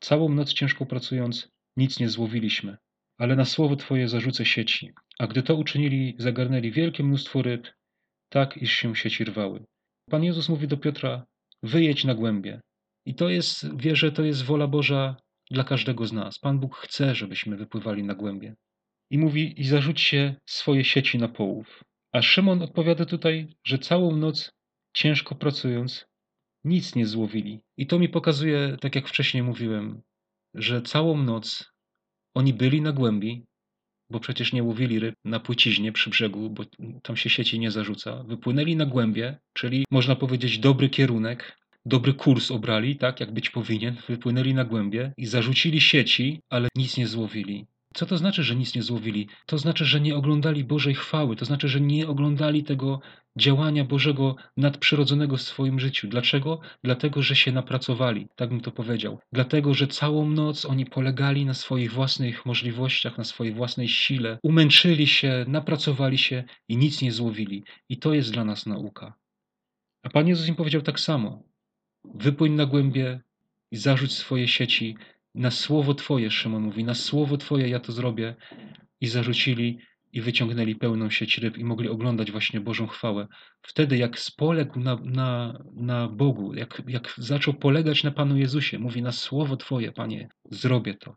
całą 0.00 0.28
noc 0.28 0.52
ciężko 0.52 0.86
pracując, 0.86 1.48
nic 1.76 2.00
nie 2.00 2.08
złowiliśmy, 2.08 2.76
ale 3.18 3.36
na 3.36 3.44
słowo 3.44 3.76
Twoje 3.76 4.08
zarzucę 4.08 4.44
sieci. 4.44 4.92
A 5.18 5.26
gdy 5.26 5.42
to 5.42 5.56
uczynili, 5.56 6.14
zagarnęli 6.18 6.70
wielkie 6.70 7.04
mnóstwo 7.04 7.42
ryb, 7.42 7.68
tak 8.28 8.56
iż 8.56 8.72
się 8.72 8.96
sieci 8.96 9.24
rwały. 9.24 9.64
Pan 10.10 10.24
Jezus 10.24 10.48
mówi 10.48 10.68
do 10.68 10.76
Piotra: 10.76 11.26
Wyjedź 11.62 12.04
na 12.04 12.14
głębie. 12.14 12.60
I 13.06 13.14
to 13.14 13.28
jest, 13.28 13.76
wierzę, 13.76 14.12
to 14.12 14.22
jest 14.22 14.44
wola 14.44 14.66
Boża 14.66 15.16
dla 15.50 15.64
każdego 15.64 16.06
z 16.06 16.12
nas. 16.12 16.38
Pan 16.38 16.58
Bóg 16.58 16.76
chce, 16.76 17.14
żebyśmy 17.14 17.56
wypływali 17.56 18.04
na 18.04 18.14
głębie. 18.14 18.54
I 19.10 19.18
mówi: 19.18 19.60
I 19.60 19.64
zarzućcie 19.64 20.36
swoje 20.46 20.84
sieci 20.84 21.18
na 21.18 21.28
połów. 21.28 21.84
A 22.12 22.22
Szymon 22.22 22.62
odpowiada 22.62 23.06
tutaj, 23.06 23.48
że 23.64 23.78
całą 23.78 24.16
noc, 24.16 24.52
ciężko 24.94 25.34
pracując, 25.34 26.06
nic 26.64 26.94
nie 26.94 27.06
złowili. 27.06 27.60
I 27.76 27.86
to 27.86 27.98
mi 27.98 28.08
pokazuje, 28.08 28.76
tak 28.80 28.94
jak 28.94 29.08
wcześniej 29.08 29.42
mówiłem, 29.42 30.02
że 30.54 30.82
całą 30.82 31.22
noc 31.22 31.72
oni 32.34 32.54
byli 32.54 32.80
na 32.80 32.92
głębi, 32.92 33.46
bo 34.10 34.20
przecież 34.20 34.52
nie 34.52 34.62
łowili 34.62 34.98
ryb 34.98 35.14
na 35.24 35.40
płyciźnie 35.40 35.92
przy 35.92 36.10
brzegu, 36.10 36.50
bo 36.50 36.64
tam 37.02 37.16
się 37.16 37.30
sieci 37.30 37.58
nie 37.58 37.70
zarzuca. 37.70 38.24
Wypłynęli 38.24 38.76
na 38.76 38.86
głębie, 38.86 39.38
czyli 39.52 39.84
można 39.90 40.16
powiedzieć 40.16 40.58
dobry 40.58 40.90
kierunek, 40.90 41.58
dobry 41.86 42.14
kurs 42.14 42.50
obrali, 42.50 42.96
tak 42.96 43.20
jak 43.20 43.32
być 43.32 43.50
powinien. 43.50 43.96
Wypłynęli 44.08 44.54
na 44.54 44.64
głębie 44.64 45.12
i 45.16 45.26
zarzucili 45.26 45.80
sieci, 45.80 46.40
ale 46.50 46.68
nic 46.76 46.96
nie 46.96 47.06
złowili. 47.06 47.66
Co 47.94 48.06
to 48.06 48.18
znaczy, 48.18 48.42
że 48.42 48.56
nic 48.56 48.74
nie 48.74 48.82
złowili? 48.82 49.28
To 49.46 49.58
znaczy, 49.58 49.84
że 49.84 50.00
nie 50.00 50.16
oglądali 50.16 50.64
Bożej 50.64 50.94
chwały, 50.94 51.36
to 51.36 51.44
znaczy, 51.44 51.68
że 51.68 51.80
nie 51.80 52.08
oglądali 52.08 52.64
tego 52.64 53.00
działania 53.36 53.84
Bożego 53.84 54.36
nadprzyrodzonego 54.56 55.36
w 55.36 55.42
swoim 55.42 55.80
życiu. 55.80 56.08
Dlaczego? 56.08 56.60
Dlatego, 56.84 57.22
że 57.22 57.36
się 57.36 57.52
napracowali, 57.52 58.28
tak 58.36 58.48
bym 58.48 58.60
to 58.60 58.70
powiedział. 58.70 59.18
Dlatego, 59.32 59.74
że 59.74 59.86
całą 59.86 60.30
noc 60.30 60.64
oni 60.64 60.86
polegali 60.86 61.46
na 61.46 61.54
swoich 61.54 61.92
własnych 61.92 62.46
możliwościach, 62.46 63.18
na 63.18 63.24
swojej 63.24 63.54
własnej 63.54 63.88
sile, 63.88 64.38
umęczyli 64.42 65.06
się, 65.06 65.44
napracowali 65.48 66.18
się 66.18 66.44
i 66.68 66.76
nic 66.76 67.02
nie 67.02 67.12
złowili. 67.12 67.64
I 67.88 67.98
to 67.98 68.14
jest 68.14 68.32
dla 68.32 68.44
nas 68.44 68.66
nauka. 68.66 69.14
A 70.02 70.10
Pan 70.10 70.28
Jezus 70.28 70.48
im 70.48 70.54
powiedział 70.54 70.82
tak 70.82 71.00
samo. 71.00 71.42
Wypłyń 72.04 72.52
na 72.52 72.66
głębie 72.66 73.20
i 73.70 73.76
zarzuć 73.76 74.12
swoje 74.12 74.48
sieci 74.48 74.96
na 75.34 75.50
słowo 75.50 75.94
Twoje, 75.94 76.30
Szymon 76.30 76.62
mówi, 76.62 76.84
na 76.84 76.94
słowo 76.94 77.36
Twoje 77.36 77.68
ja 77.68 77.80
to 77.80 77.92
zrobię. 77.92 78.36
I 79.00 79.06
zarzucili 79.06 79.78
i 80.12 80.20
wyciągnęli 80.20 80.76
pełną 80.76 81.10
sieć 81.10 81.38
ryb 81.38 81.58
i 81.58 81.64
mogli 81.64 81.88
oglądać 81.88 82.32
właśnie 82.32 82.60
Bożą 82.60 82.86
chwałę. 82.86 83.28
Wtedy 83.62 83.96
jak 83.96 84.18
spoległ 84.18 84.80
na, 84.80 84.98
na, 85.04 85.62
na 85.74 86.08
Bogu, 86.08 86.54
jak, 86.54 86.82
jak 86.86 87.14
zaczął 87.18 87.54
polegać 87.54 88.04
na 88.04 88.10
Panu 88.10 88.36
Jezusie, 88.36 88.78
mówi 88.78 89.02
na 89.02 89.12
słowo 89.12 89.56
Twoje, 89.56 89.92
Panie, 89.92 90.28
zrobię 90.50 90.94
to. 90.94 91.16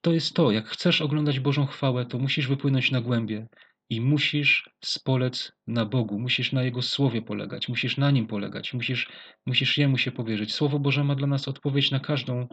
To 0.00 0.12
jest 0.12 0.34
to, 0.34 0.50
jak 0.50 0.68
chcesz 0.68 1.00
oglądać 1.00 1.40
Bożą 1.40 1.66
chwałę, 1.66 2.06
to 2.06 2.18
musisz 2.18 2.48
wypłynąć 2.48 2.90
na 2.90 3.00
głębie 3.00 3.46
i 3.90 4.00
musisz 4.00 4.70
spolec 4.84 5.52
na 5.66 5.86
Bogu, 5.86 6.20
musisz 6.20 6.52
na 6.52 6.62
Jego 6.62 6.82
Słowie 6.82 7.22
polegać, 7.22 7.68
musisz 7.68 7.96
na 7.96 8.10
Nim 8.10 8.26
polegać, 8.26 8.74
musisz, 8.74 9.08
musisz 9.46 9.78
Jemu 9.78 9.98
się 9.98 10.12
powierzyć. 10.12 10.54
Słowo 10.54 10.78
Boże 10.78 11.04
ma 11.04 11.14
dla 11.14 11.26
nas 11.26 11.48
odpowiedź 11.48 11.90
na 11.90 12.00
każdą 12.00 12.48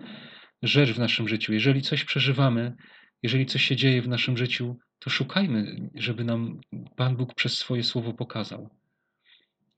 rzecz 0.64 0.92
w 0.92 1.00
naszym 1.00 1.28
życiu. 1.28 1.54
Jeżeli 1.54 1.82
coś 1.82 2.04
przeżywamy, 2.04 2.76
jeżeli 3.24 3.46
coś 3.46 3.64
się 3.64 3.76
dzieje 3.76 4.02
w 4.02 4.08
naszym 4.08 4.38
życiu, 4.38 4.78
to 5.00 5.10
szukajmy, 5.10 5.90
żeby 5.96 6.24
nam 6.24 6.60
Pan 6.96 7.18
Bóg 7.18 7.36
przez 7.36 7.58
swoje 7.58 7.84
Słowo 7.84 8.14
pokazał. 8.14 8.70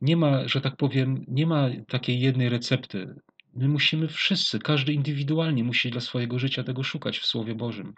Nie 0.01 0.17
ma, 0.17 0.47
że 0.47 0.61
tak 0.61 0.75
powiem, 0.77 1.25
nie 1.27 1.47
ma 1.47 1.69
takiej 1.87 2.19
jednej 2.19 2.49
recepty. 2.49 3.15
My 3.55 3.67
musimy 3.67 4.07
wszyscy, 4.07 4.59
każdy 4.59 4.93
indywidualnie 4.93 5.63
musi 5.63 5.91
dla 5.91 6.01
swojego 6.01 6.39
życia 6.39 6.63
tego 6.63 6.83
szukać 6.83 7.19
w 7.19 7.25
Słowie 7.25 7.55
Bożym. 7.55 7.93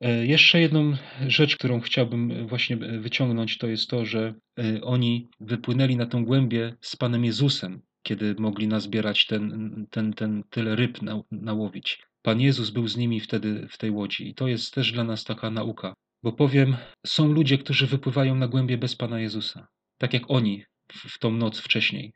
E, 0.00 0.26
jeszcze 0.26 0.60
jedną 0.60 0.96
rzecz, 1.26 1.56
którą 1.56 1.80
chciałbym 1.80 2.46
właśnie 2.46 2.76
wyciągnąć, 2.76 3.58
to 3.58 3.66
jest 3.66 3.90
to, 3.90 4.04
że 4.04 4.34
e, 4.58 4.82
oni 4.82 5.28
wypłynęli 5.40 5.96
na 5.96 6.06
tą 6.06 6.24
głębię 6.24 6.76
z 6.80 6.96
Panem 6.96 7.24
Jezusem, 7.24 7.82
kiedy 8.02 8.34
mogli 8.38 8.68
nazbierać 8.68 9.26
ten, 9.26 9.86
ten, 9.90 10.12
ten 10.12 10.44
tyle 10.50 10.76
ryb 10.76 11.02
na, 11.02 11.22
nałowić. 11.30 12.02
Pan 12.22 12.40
Jezus 12.40 12.70
był 12.70 12.88
z 12.88 12.96
nimi 12.96 13.20
wtedy 13.20 13.68
w 13.70 13.78
tej 13.78 13.90
łodzi 13.90 14.28
i 14.28 14.34
to 14.34 14.48
jest 14.48 14.74
też 14.74 14.92
dla 14.92 15.04
nas 15.04 15.24
taka 15.24 15.50
nauka. 15.50 15.94
Bo 16.22 16.32
powiem, 16.32 16.76
są 17.06 17.32
ludzie, 17.32 17.58
którzy 17.58 17.86
wypływają 17.86 18.34
na 18.34 18.48
głębie 18.48 18.78
bez 18.78 18.96
Pana 18.96 19.20
Jezusa. 19.20 19.68
Tak 19.98 20.14
jak 20.14 20.30
oni 20.30 20.64
w, 20.92 21.14
w 21.14 21.18
tą 21.18 21.30
noc 21.30 21.60
wcześniej. 21.60 22.12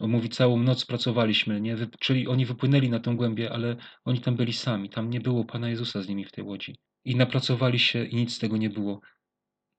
On 0.00 0.10
mówi, 0.10 0.28
całą 0.28 0.62
noc 0.62 0.86
pracowaliśmy, 0.86 1.60
nie? 1.60 1.76
czyli 2.00 2.28
oni 2.28 2.46
wypłynęli 2.46 2.88
na 2.88 3.00
tą 3.00 3.16
głębię, 3.16 3.52
ale 3.52 3.76
oni 4.04 4.20
tam 4.20 4.36
byli 4.36 4.52
sami. 4.52 4.90
Tam 4.90 5.10
nie 5.10 5.20
było 5.20 5.44
Pana 5.44 5.68
Jezusa 5.68 6.02
z 6.02 6.08
nimi 6.08 6.24
w 6.24 6.32
tej 6.32 6.44
łodzi 6.44 6.76
i 7.04 7.16
napracowali 7.16 7.78
się 7.78 8.04
i 8.04 8.16
nic 8.16 8.34
z 8.34 8.38
tego 8.38 8.56
nie 8.56 8.70
było. 8.70 9.00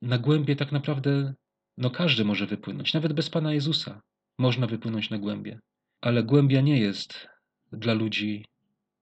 Na 0.02 0.18
głębie 0.18 0.56
tak 0.56 0.72
naprawdę 0.72 1.34
no 1.78 1.90
każdy 1.90 2.26
może 2.26 2.48
wypłynąć, 2.48 2.94
nawet 2.94 3.14
bez 3.14 3.30
Pana 3.30 3.54
Jezusa 3.54 4.02
można 4.40 4.68
wypłynąć 4.68 5.10
na 5.10 5.18
głębie. 5.18 5.60
Ale 6.02 6.24
głębia 6.24 6.62
nie 6.62 6.80
jest 6.80 7.28
dla 7.72 7.94
ludzi 7.94 8.46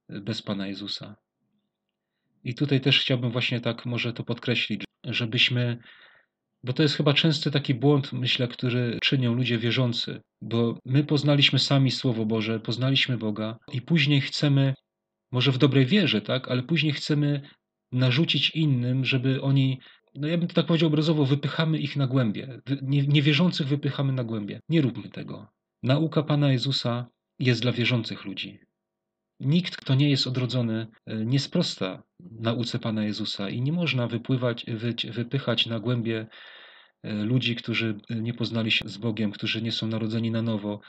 bez 0.09 0.41
Pana 0.41 0.67
Jezusa. 0.67 1.15
I 2.43 2.55
tutaj 2.55 2.81
też 2.81 2.99
chciałbym 2.99 3.31
właśnie 3.31 3.61
tak 3.61 3.85
może 3.85 4.13
to 4.13 4.23
podkreślić, 4.23 4.83
żebyśmy, 5.05 5.77
bo 6.63 6.73
to 6.73 6.83
jest 6.83 6.95
chyba 6.95 7.13
częsty 7.13 7.51
taki 7.51 7.73
błąd, 7.73 8.13
myślę, 8.13 8.47
który 8.47 8.99
czynią 9.03 9.33
ludzie 9.33 9.57
wierzący, 9.57 10.21
bo 10.41 10.79
my 10.85 11.03
poznaliśmy 11.03 11.59
sami 11.59 11.91
Słowo 11.91 12.25
Boże, 12.25 12.59
poznaliśmy 12.59 13.17
Boga 13.17 13.57
i 13.73 13.81
później 13.81 14.21
chcemy, 14.21 14.73
może 15.31 15.51
w 15.51 15.57
dobrej 15.57 15.85
wierze, 15.85 16.21
tak, 16.21 16.47
ale 16.47 16.63
później 16.63 16.93
chcemy 16.93 17.41
narzucić 17.91 18.49
innym, 18.49 19.05
żeby 19.05 19.41
oni, 19.41 19.79
no 20.15 20.27
ja 20.27 20.37
bym 20.37 20.47
to 20.47 20.53
tak 20.53 20.65
powiedział 20.65 20.87
obrazowo, 20.87 21.25
wypychamy 21.25 21.79
ich 21.79 21.95
na 21.95 22.07
głębie. 22.07 22.61
niewierzących 23.07 23.67
wypychamy 23.67 24.13
na 24.13 24.23
głębie. 24.23 24.59
Nie 24.69 24.81
róbmy 24.81 25.09
tego. 25.09 25.47
Nauka 25.83 26.23
Pana 26.23 26.51
Jezusa 26.51 27.07
jest 27.39 27.61
dla 27.61 27.71
wierzących 27.71 28.25
ludzi. 28.25 28.59
Nikt, 29.39 29.75
kto 29.75 29.95
nie 29.95 30.09
jest 30.09 30.27
odrodzony, 30.27 30.87
e, 31.05 31.25
nie 31.25 31.39
sprosta 31.39 32.03
nauce 32.19 32.79
Pana 32.79 33.03
Jezusa 33.03 33.49
i 33.49 33.61
nie 33.61 33.71
można 33.71 34.07
wypływać, 34.07 34.65
wy, 34.67 34.93
wypychać 35.11 35.65
na 35.65 35.79
głębie 35.79 36.27
e, 37.03 37.13
ludzi, 37.13 37.55
którzy 37.55 37.97
nie 38.09 38.33
poznali 38.33 38.71
się 38.71 38.89
z 38.89 38.97
Bogiem, 38.97 39.31
którzy 39.31 39.61
nie 39.61 39.71
są 39.71 39.87
narodzeni 39.87 40.31
na 40.31 40.41
nowo. 40.41 40.81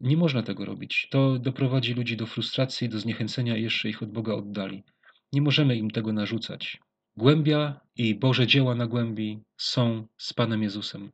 Nie 0.00 0.16
można 0.16 0.42
tego 0.42 0.64
robić. 0.64 1.08
To 1.10 1.38
doprowadzi 1.38 1.94
ludzi 1.94 2.16
do 2.16 2.26
frustracji, 2.26 2.88
do 2.88 2.98
zniechęcenia 2.98 3.56
i 3.56 3.62
jeszcze 3.62 3.88
ich 3.88 4.02
od 4.02 4.12
Boga 4.12 4.34
oddali. 4.34 4.84
Nie 5.32 5.42
możemy 5.42 5.76
im 5.76 5.90
tego 5.90 6.12
narzucać. 6.12 6.78
Głębia 7.16 7.80
i 7.96 8.14
Boże 8.14 8.46
dzieła 8.46 8.74
na 8.74 8.86
głębi 8.86 9.40
są 9.56 10.06
z 10.18 10.32
Panem 10.32 10.62
Jezusem. 10.62 11.10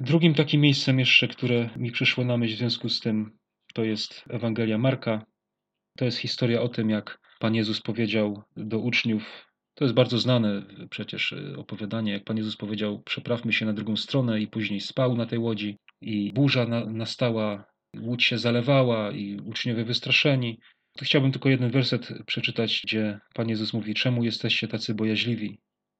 Drugim 0.00 0.34
takim 0.34 0.60
miejscem 0.60 0.98
jeszcze, 0.98 1.28
które 1.28 1.70
mi 1.76 1.92
przyszło 1.92 2.24
na 2.24 2.36
myśl 2.36 2.54
w 2.54 2.58
związku 2.58 2.88
z 2.88 3.00
tym, 3.00 3.38
to 3.74 3.84
jest 3.84 4.24
Ewangelia 4.30 4.78
Marka. 4.78 5.26
To 5.96 6.04
jest 6.04 6.18
historia 6.18 6.62
o 6.62 6.68
tym, 6.68 6.90
jak 6.90 7.20
Pan 7.38 7.54
Jezus 7.54 7.80
powiedział 7.80 8.42
do 8.56 8.78
uczniów, 8.78 9.46
to 9.74 9.84
jest 9.84 9.94
bardzo 9.94 10.18
znane 10.18 10.62
przecież 10.90 11.34
opowiadanie, 11.56 12.12
jak 12.12 12.24
Pan 12.24 12.36
Jezus 12.36 12.56
powiedział, 12.56 13.02
przeprawmy 13.02 13.52
się 13.52 13.66
na 13.66 13.72
drugą 13.72 13.96
stronę 13.96 14.40
i 14.40 14.46
później 14.46 14.80
spał 14.80 15.16
na 15.16 15.26
tej 15.26 15.38
łodzi 15.38 15.78
i 16.00 16.32
burza 16.32 16.66
nastała, 16.86 17.64
łódź 18.00 18.24
się 18.24 18.38
zalewała 18.38 19.12
i 19.12 19.36
uczniowie 19.36 19.84
wystraszeni. 19.84 20.58
Chciałbym 21.02 21.32
tylko 21.32 21.48
jeden 21.48 21.70
werset 21.70 22.08
przeczytać, 22.26 22.80
gdzie 22.84 23.20
Pan 23.34 23.48
Jezus 23.48 23.72
mówi: 23.72 23.94
Czemu 23.94 24.24
jesteście 24.24 24.68
tacy 24.68 24.94
bojaźliwi? 24.94 25.58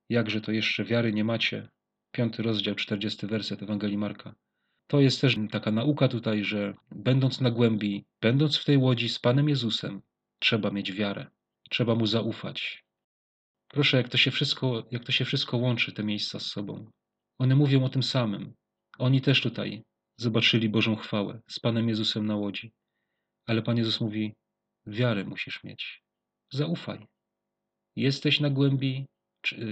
Jakże 0.08 0.40
to 0.40 0.52
jeszcze 0.52 0.84
wiary 0.84 1.12
nie 1.12 1.24
macie? 1.24 1.68
Piąty 2.12 2.42
rozdział, 2.42 2.74
czterdziesty 2.74 3.26
werset 3.26 3.62
Ewangelii 3.62 3.98
Marka. 3.98 4.34
To 4.86 5.00
jest 5.00 5.20
też 5.20 5.36
taka 5.50 5.70
nauka 5.70 6.08
tutaj, 6.08 6.44
że 6.44 6.74
będąc 6.90 7.40
na 7.40 7.50
głębi, 7.50 8.04
będąc 8.20 8.56
w 8.56 8.64
tej 8.64 8.76
łodzi 8.76 9.08
z 9.08 9.18
Panem 9.18 9.48
Jezusem, 9.48 10.02
trzeba 10.38 10.70
mieć 10.70 10.92
wiarę, 10.92 11.26
trzeba 11.70 11.94
Mu 11.94 12.06
zaufać. 12.06 12.84
Proszę, 13.68 13.96
jak 13.96 14.08
to 14.08 14.16
się 14.16 14.30
wszystko, 14.30 14.86
jak 14.90 15.04
to 15.04 15.12
się 15.12 15.24
wszystko 15.24 15.56
łączy, 15.56 15.92
te 15.92 16.04
miejsca 16.04 16.40
z 16.40 16.46
sobą. 16.46 16.90
One 17.38 17.56
mówią 17.56 17.84
o 17.84 17.88
tym 17.88 18.02
samym. 18.02 18.54
Oni 18.98 19.20
też 19.20 19.40
tutaj 19.40 19.82
zobaczyli 20.16 20.68
Bożą 20.68 20.96
chwałę 20.96 21.40
z 21.48 21.60
Panem 21.60 21.88
Jezusem 21.88 22.26
na 22.26 22.36
łodzi. 22.36 22.72
Ale 23.46 23.62
Pan 23.62 23.76
Jezus 23.76 24.00
mówi: 24.00 24.34
Wiarę 24.86 25.24
musisz 25.24 25.64
mieć. 25.64 26.02
Zaufaj. 26.52 27.06
Jesteś 27.96 28.40
na 28.40 28.50
głębi, 28.50 29.06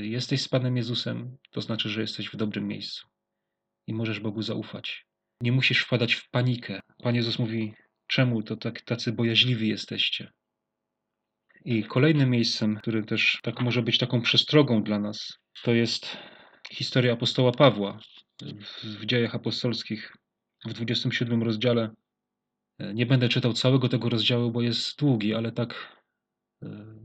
jesteś 0.00 0.42
z 0.42 0.49
Panem 0.49 0.76
Jezusem, 0.76 1.37
to 1.50 1.61
znaczy, 1.61 1.88
że 1.88 2.00
jesteś 2.00 2.28
w 2.28 2.37
dobrym 2.37 2.69
miejscu 2.69 3.09
i 3.87 3.95
możesz 3.95 4.21
Bogu 4.21 4.42
zaufać. 4.42 5.07
Nie 5.40 5.52
musisz 5.52 5.85
wpadać 5.85 6.14
w 6.14 6.31
panikę. 6.31 6.81
Pan 7.02 7.14
Jezus 7.14 7.38
mówi: 7.38 7.75
Czemu 8.07 8.42
to 8.42 8.57
tak, 8.57 8.81
tacy 8.81 9.12
bojaźliwi 9.12 9.69
jesteście? 9.69 10.33
I 11.64 11.85
kolejnym 11.85 12.31
miejscem, 12.31 12.76
który 12.76 13.04
też 13.04 13.38
tak 13.42 13.61
może 13.61 13.83
być 13.83 13.99
taką 13.99 14.23
przestrogą 14.23 14.83
dla 14.83 14.99
nas, 14.99 15.38
to 15.62 15.75
jest 15.75 16.16
historia 16.71 17.12
apostoła 17.12 17.52
Pawła 17.52 17.99
w 18.83 19.07
dziejach 19.07 19.35
apostolskich 19.35 20.16
w 20.64 20.73
27 20.73 21.42
rozdziale. 21.42 21.90
Nie 22.95 23.07
będę 23.07 23.29
czytał 23.29 23.53
całego 23.53 23.89
tego 23.89 24.09
rozdziału, 24.09 24.51
bo 24.51 24.62
jest 24.62 24.99
długi, 24.99 25.35
ale 25.35 25.53
tak 25.53 25.97
e, 26.62 26.97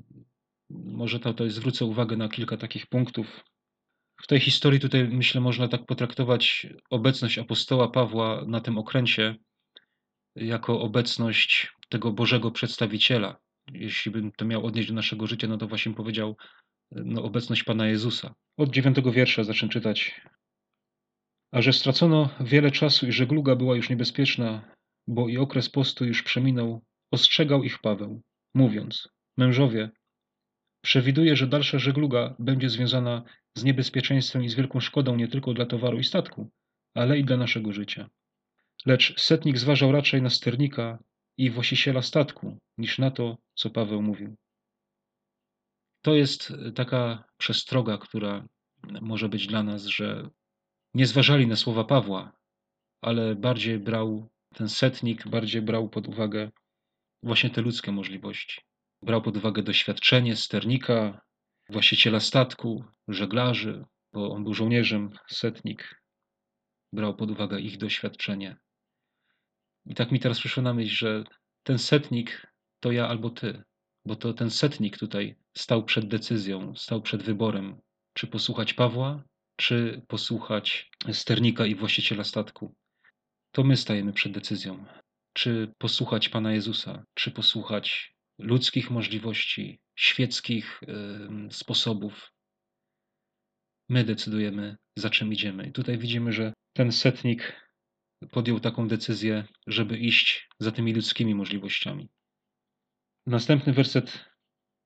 może 0.69 1.19
to 1.19 1.49
zwrócę 1.49 1.85
uwagę 1.85 2.17
na 2.17 2.29
kilka 2.29 2.57
takich 2.57 2.87
punktów. 2.87 3.43
W 4.21 4.27
tej 4.27 4.39
historii 4.39 4.79
tutaj 4.79 5.07
myślę 5.07 5.41
można 5.41 5.67
tak 5.67 5.85
potraktować 5.85 6.67
obecność 6.89 7.37
apostoła 7.37 7.87
Pawła 7.87 8.43
na 8.47 8.61
tym 8.61 8.77
okręcie 8.77 9.35
jako 10.35 10.81
obecność 10.81 11.73
tego 11.89 12.11
Bożego 12.11 12.51
przedstawiciela. 12.51 13.37
Jeśli 13.73 14.11
bym 14.11 14.31
to 14.31 14.45
miał 14.45 14.65
odnieść 14.65 14.87
do 14.87 14.95
naszego 14.95 15.27
życia, 15.27 15.47
no 15.47 15.57
to 15.57 15.67
właśnie 15.67 15.93
powiedział 15.93 16.35
no, 16.91 17.23
obecność 17.23 17.63
Pana 17.63 17.87
Jezusa. 17.87 18.35
Od 18.57 18.69
dziewiątego 18.69 19.11
wiersza 19.11 19.43
zacznę 19.43 19.69
czytać. 19.69 20.21
A 21.51 21.61
że 21.61 21.73
stracono 21.73 22.29
wiele 22.39 22.71
czasu 22.71 23.07
i 23.07 23.11
żegluga 23.11 23.55
była 23.55 23.75
już 23.75 23.89
niebezpieczna, 23.89 24.76
bo 25.07 25.27
i 25.27 25.37
okres 25.37 25.69
postu 25.69 26.05
już 26.05 26.23
przeminął, 26.23 26.81
ostrzegał 27.11 27.63
ich 27.63 27.79
Paweł, 27.79 28.21
mówiąc: 28.53 29.09
Mężowie, 29.37 29.89
przewiduję, 30.81 31.35
że 31.35 31.47
dalsza 31.47 31.79
żegluga 31.79 32.35
będzie 32.39 32.69
związana 32.69 33.23
z 33.55 33.63
niebezpieczeństwem 33.63 34.43
i 34.43 34.49
z 34.49 34.55
wielką 34.55 34.79
szkodą 34.79 35.15
nie 35.15 35.27
tylko 35.27 35.53
dla 35.53 35.65
towaru 35.65 35.99
i 35.99 36.03
statku, 36.03 36.49
ale 36.93 37.19
i 37.19 37.23
dla 37.23 37.37
naszego 37.37 37.73
życia. 37.73 38.09
Lecz 38.85 39.21
setnik 39.21 39.57
zważał 39.57 39.91
raczej 39.91 40.21
na 40.21 40.29
sternika 40.29 41.03
i 41.37 41.49
właściciela 41.49 42.01
statku, 42.01 42.57
niż 42.77 42.99
na 42.99 43.11
to, 43.11 43.37
co 43.55 43.69
Paweł 43.69 44.01
mówił. 44.01 44.35
To 46.01 46.15
jest 46.15 46.53
taka 46.75 47.23
przestroga, 47.37 47.97
która 47.97 48.47
może 49.01 49.29
być 49.29 49.47
dla 49.47 49.63
nas, 49.63 49.85
że 49.85 50.29
nie 50.93 51.05
zważali 51.05 51.47
na 51.47 51.55
słowa 51.55 51.83
Pawła, 51.83 52.31
ale 53.01 53.35
bardziej 53.35 53.79
brał 53.79 54.29
ten 54.53 54.69
setnik, 54.69 55.27
bardziej 55.27 55.61
brał 55.61 55.89
pod 55.89 56.07
uwagę 56.07 56.51
właśnie 57.23 57.49
te 57.49 57.61
ludzkie 57.61 57.91
możliwości. 57.91 58.61
Brał 59.01 59.21
pod 59.21 59.37
uwagę 59.37 59.63
doświadczenie 59.63 60.35
sternika, 60.35 61.21
właściciela 61.69 62.19
statku, 62.19 62.83
żeglarzy, 63.07 63.85
bo 64.13 64.31
on 64.31 64.43
był 64.43 64.53
żołnierzem, 64.53 65.09
setnik. 65.27 66.01
Brał 66.93 67.15
pod 67.15 67.31
uwagę 67.31 67.59
ich 67.59 67.77
doświadczenie. 67.77 68.57
I 69.85 69.95
tak 69.95 70.11
mi 70.11 70.19
teraz 70.19 70.39
przyszło 70.39 70.63
na 70.63 70.73
myśl, 70.73 70.95
że 70.95 71.23
ten 71.63 71.79
setnik 71.79 72.47
to 72.79 72.91
ja 72.91 73.07
albo 73.07 73.29
ty, 73.29 73.63
bo 74.05 74.15
to 74.15 74.33
ten 74.33 74.49
setnik 74.49 74.97
tutaj 74.97 75.35
stał 75.57 75.83
przed 75.83 76.07
decyzją, 76.07 76.75
stał 76.75 77.01
przed 77.01 77.23
wyborem, 77.23 77.81
czy 78.13 78.27
posłuchać 78.27 78.73
Pawła, 78.73 79.23
czy 79.55 80.01
posłuchać 80.07 80.91
sternika 81.11 81.65
i 81.65 81.75
właściciela 81.75 82.23
statku. 82.23 82.75
To 83.57 83.63
my 83.63 83.77
stajemy 83.77 84.13
przed 84.13 84.31
decyzją, 84.31 84.85
czy 85.33 85.73
posłuchać 85.77 86.29
Pana 86.29 86.53
Jezusa, 86.53 87.05
czy 87.13 87.31
posłuchać 87.31 88.13
ludzkich 88.39 88.91
możliwości, 88.91 89.79
świeckich 89.95 90.81
sposobów. 91.51 92.31
My 93.89 94.03
decydujemy, 94.03 94.77
za 94.97 95.09
czym 95.09 95.33
idziemy. 95.33 95.67
I 95.67 95.71
tutaj 95.71 95.97
widzimy, 95.97 96.31
że 96.31 96.53
ten 96.73 96.91
setnik 96.91 97.69
podjął 98.31 98.59
taką 98.59 98.87
decyzję, 98.87 99.45
żeby 99.67 99.97
iść 99.97 100.49
za 100.59 100.71
tymi 100.71 100.93
ludzkimi 100.93 101.35
możliwościami. 101.35 102.09
Następny 103.25 103.73
werset 103.73 104.25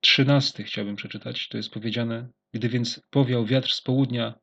trzynasty 0.00 0.64
chciałbym 0.64 0.96
przeczytać. 0.96 1.48
To 1.48 1.56
jest 1.56 1.70
powiedziane: 1.70 2.28
Gdy 2.54 2.68
więc 2.68 3.00
powiał 3.10 3.46
wiatr 3.46 3.72
z 3.72 3.80
południa, 3.80 4.34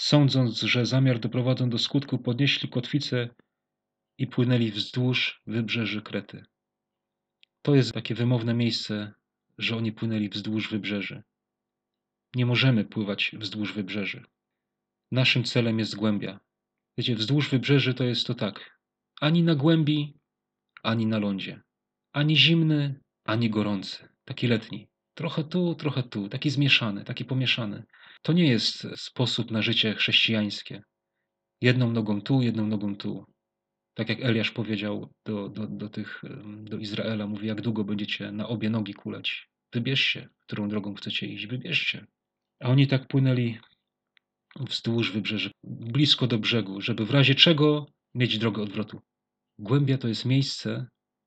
sądząc, 0.00 0.60
że 0.60 0.86
zamiar 0.86 1.18
doprowadzą 1.18 1.70
do 1.70 1.78
skutku, 1.78 2.18
podnieśli 2.18 2.68
kotwicę 2.68 3.28
i 4.18 4.26
płynęli 4.26 4.70
wzdłuż 4.70 5.42
wybrzeży 5.46 6.02
Krety. 6.02 6.44
To 7.62 7.74
jest 7.74 7.92
takie 7.92 8.14
wymowne 8.14 8.54
miejsce, 8.54 9.12
że 9.58 9.76
oni 9.76 9.92
płynęli 9.92 10.28
wzdłuż 10.28 10.70
wybrzeży. 10.70 11.22
Nie 12.34 12.46
możemy 12.46 12.84
pływać 12.84 13.32
wzdłuż 13.38 13.72
wybrzeży. 13.72 14.24
Naszym 15.10 15.44
celem 15.44 15.78
jest 15.78 15.96
głębia. 15.96 16.40
Wiecie, 16.98 17.14
wzdłuż 17.14 17.50
wybrzeży 17.50 17.94
to 17.94 18.04
jest 18.04 18.26
to 18.26 18.34
tak. 18.34 18.78
Ani 19.20 19.42
na 19.42 19.54
głębi, 19.54 20.14
ani 20.82 21.06
na 21.06 21.18
lądzie. 21.18 21.60
Ani 22.12 22.36
zimny, 22.36 23.00
ani 23.24 23.50
gorący. 23.50 24.08
Taki 24.24 24.46
letni. 24.46 24.88
Trochę 25.14 25.44
tu, 25.44 25.74
trochę 25.74 26.02
tu. 26.02 26.28
Taki 26.28 26.50
zmieszany, 26.50 27.04
taki 27.04 27.24
pomieszany. 27.24 27.86
To 28.22 28.32
nie 28.32 28.48
jest 28.48 28.86
sposób 28.96 29.50
na 29.50 29.62
życie 29.62 29.94
chrześcijańskie. 29.94 30.82
Jedną 31.60 31.92
nogą 31.92 32.20
tu, 32.20 32.42
jedną 32.42 32.66
nogą 32.66 32.96
tu. 32.96 33.24
Tak 33.94 34.08
jak 34.08 34.20
Eliasz 34.20 34.50
powiedział 34.50 35.12
do, 35.26 35.48
do, 35.48 35.66
do, 35.66 35.88
tych, 35.88 36.22
do 36.44 36.78
Izraela, 36.78 37.26
mówi, 37.26 37.46
jak 37.46 37.60
długo 37.60 37.84
będziecie 37.84 38.32
na 38.32 38.48
obie 38.48 38.70
nogi 38.70 38.94
kuleć. 38.94 39.48
Wybierzcie, 39.72 40.28
którą 40.40 40.68
drogą 40.68 40.94
chcecie 40.94 41.26
iść, 41.26 41.46
wybierzcie. 41.46 42.06
A 42.60 42.68
oni 42.68 42.86
tak 42.86 43.08
płynęli 43.08 43.58
wzdłuż 44.56 45.12
wybrzeży, 45.12 45.50
blisko 45.64 46.26
do 46.26 46.38
brzegu, 46.38 46.80
żeby 46.80 47.06
w 47.06 47.10
razie 47.10 47.34
czego 47.34 47.86
mieć 48.14 48.38
drogę 48.38 48.62
odwrotu. 48.62 49.00
Głębia 49.58 49.98
to 49.98 50.08
jest 50.08 50.24
miejsce, 50.24 50.86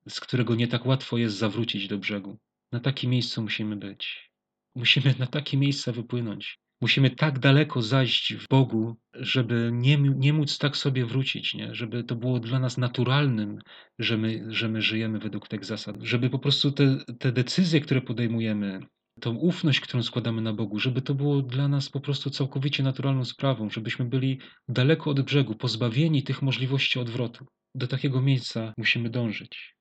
z 0.09 0.19
którego 0.19 0.55
nie 0.55 0.67
tak 0.67 0.85
łatwo 0.85 1.17
jest 1.17 1.37
zawrócić 1.37 1.87
do 1.87 1.97
brzegu. 1.97 2.37
Na 2.71 2.79
takim 2.79 3.11
miejscu 3.11 3.41
musimy 3.41 3.75
być. 3.75 4.29
Musimy 4.75 5.15
na 5.19 5.27
takie 5.27 5.57
miejsca 5.57 5.91
wypłynąć. 5.91 6.59
Musimy 6.83 7.09
tak 7.09 7.39
daleko 7.39 7.81
zajść 7.81 8.35
w 8.35 8.47
Bogu, 8.47 8.95
żeby 9.13 9.69
nie, 9.73 9.97
nie 9.97 10.33
móc 10.33 10.57
tak 10.57 10.77
sobie 10.77 11.05
wrócić, 11.05 11.53
nie? 11.53 11.75
żeby 11.75 12.03
to 12.03 12.15
było 12.15 12.39
dla 12.39 12.59
nas 12.59 12.77
naturalnym, 12.77 13.59
że 13.99 14.17
my, 14.17 14.45
że 14.47 14.69
my 14.69 14.81
żyjemy 14.81 15.19
według 15.19 15.47
tych 15.47 15.65
zasad, 15.65 15.95
żeby 16.01 16.29
po 16.29 16.39
prostu 16.39 16.71
te, 16.71 16.97
te 17.19 17.31
decyzje, 17.31 17.81
które 17.81 18.01
podejmujemy, 18.01 18.79
tą 19.19 19.35
ufność, 19.35 19.79
którą 19.79 20.03
składamy 20.03 20.41
na 20.41 20.53
Bogu, 20.53 20.79
żeby 20.79 21.01
to 21.01 21.15
było 21.15 21.41
dla 21.41 21.67
nas 21.67 21.89
po 21.89 21.99
prostu 21.99 22.29
całkowicie 22.29 22.83
naturalną 22.83 23.25
sprawą, 23.25 23.69
żebyśmy 23.69 24.05
byli 24.05 24.39
daleko 24.67 25.09
od 25.09 25.21
brzegu, 25.21 25.55
pozbawieni 25.55 26.23
tych 26.23 26.41
możliwości 26.41 26.99
odwrotu. 26.99 27.45
Do 27.75 27.87
takiego 27.87 28.21
miejsca 28.21 28.73
musimy 28.77 29.09
dążyć. 29.09 29.75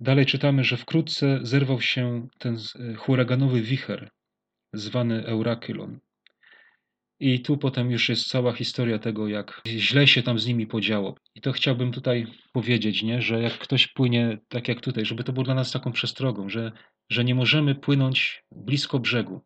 Dalej 0.00 0.26
czytamy, 0.26 0.64
że 0.64 0.76
wkrótce 0.76 1.40
zerwał 1.42 1.80
się 1.80 2.28
ten 2.38 2.56
e, 2.56 2.94
huraganowy 2.94 3.62
wicher, 3.62 4.10
zwany 4.72 5.26
Eurakylon. 5.26 5.98
I 7.20 7.40
tu 7.40 7.58
potem 7.58 7.90
już 7.90 8.08
jest 8.08 8.28
cała 8.28 8.52
historia 8.52 8.98
tego, 8.98 9.28
jak 9.28 9.62
źle 9.66 10.06
się 10.06 10.22
tam 10.22 10.38
z 10.38 10.46
nimi 10.46 10.66
podziało. 10.66 11.16
I 11.34 11.40
to 11.40 11.52
chciałbym 11.52 11.92
tutaj 11.92 12.26
powiedzieć, 12.52 13.02
nie? 13.02 13.22
że 13.22 13.42
jak 13.42 13.58
ktoś 13.58 13.86
płynie 13.86 14.38
tak 14.48 14.68
jak 14.68 14.80
tutaj, 14.80 15.04
żeby 15.04 15.24
to 15.24 15.32
było 15.32 15.44
dla 15.44 15.54
nas 15.54 15.72
taką 15.72 15.92
przestrogą, 15.92 16.48
że, 16.48 16.72
że 17.10 17.24
nie 17.24 17.34
możemy 17.34 17.74
płynąć 17.74 18.44
blisko 18.52 18.98
brzegu, 18.98 19.40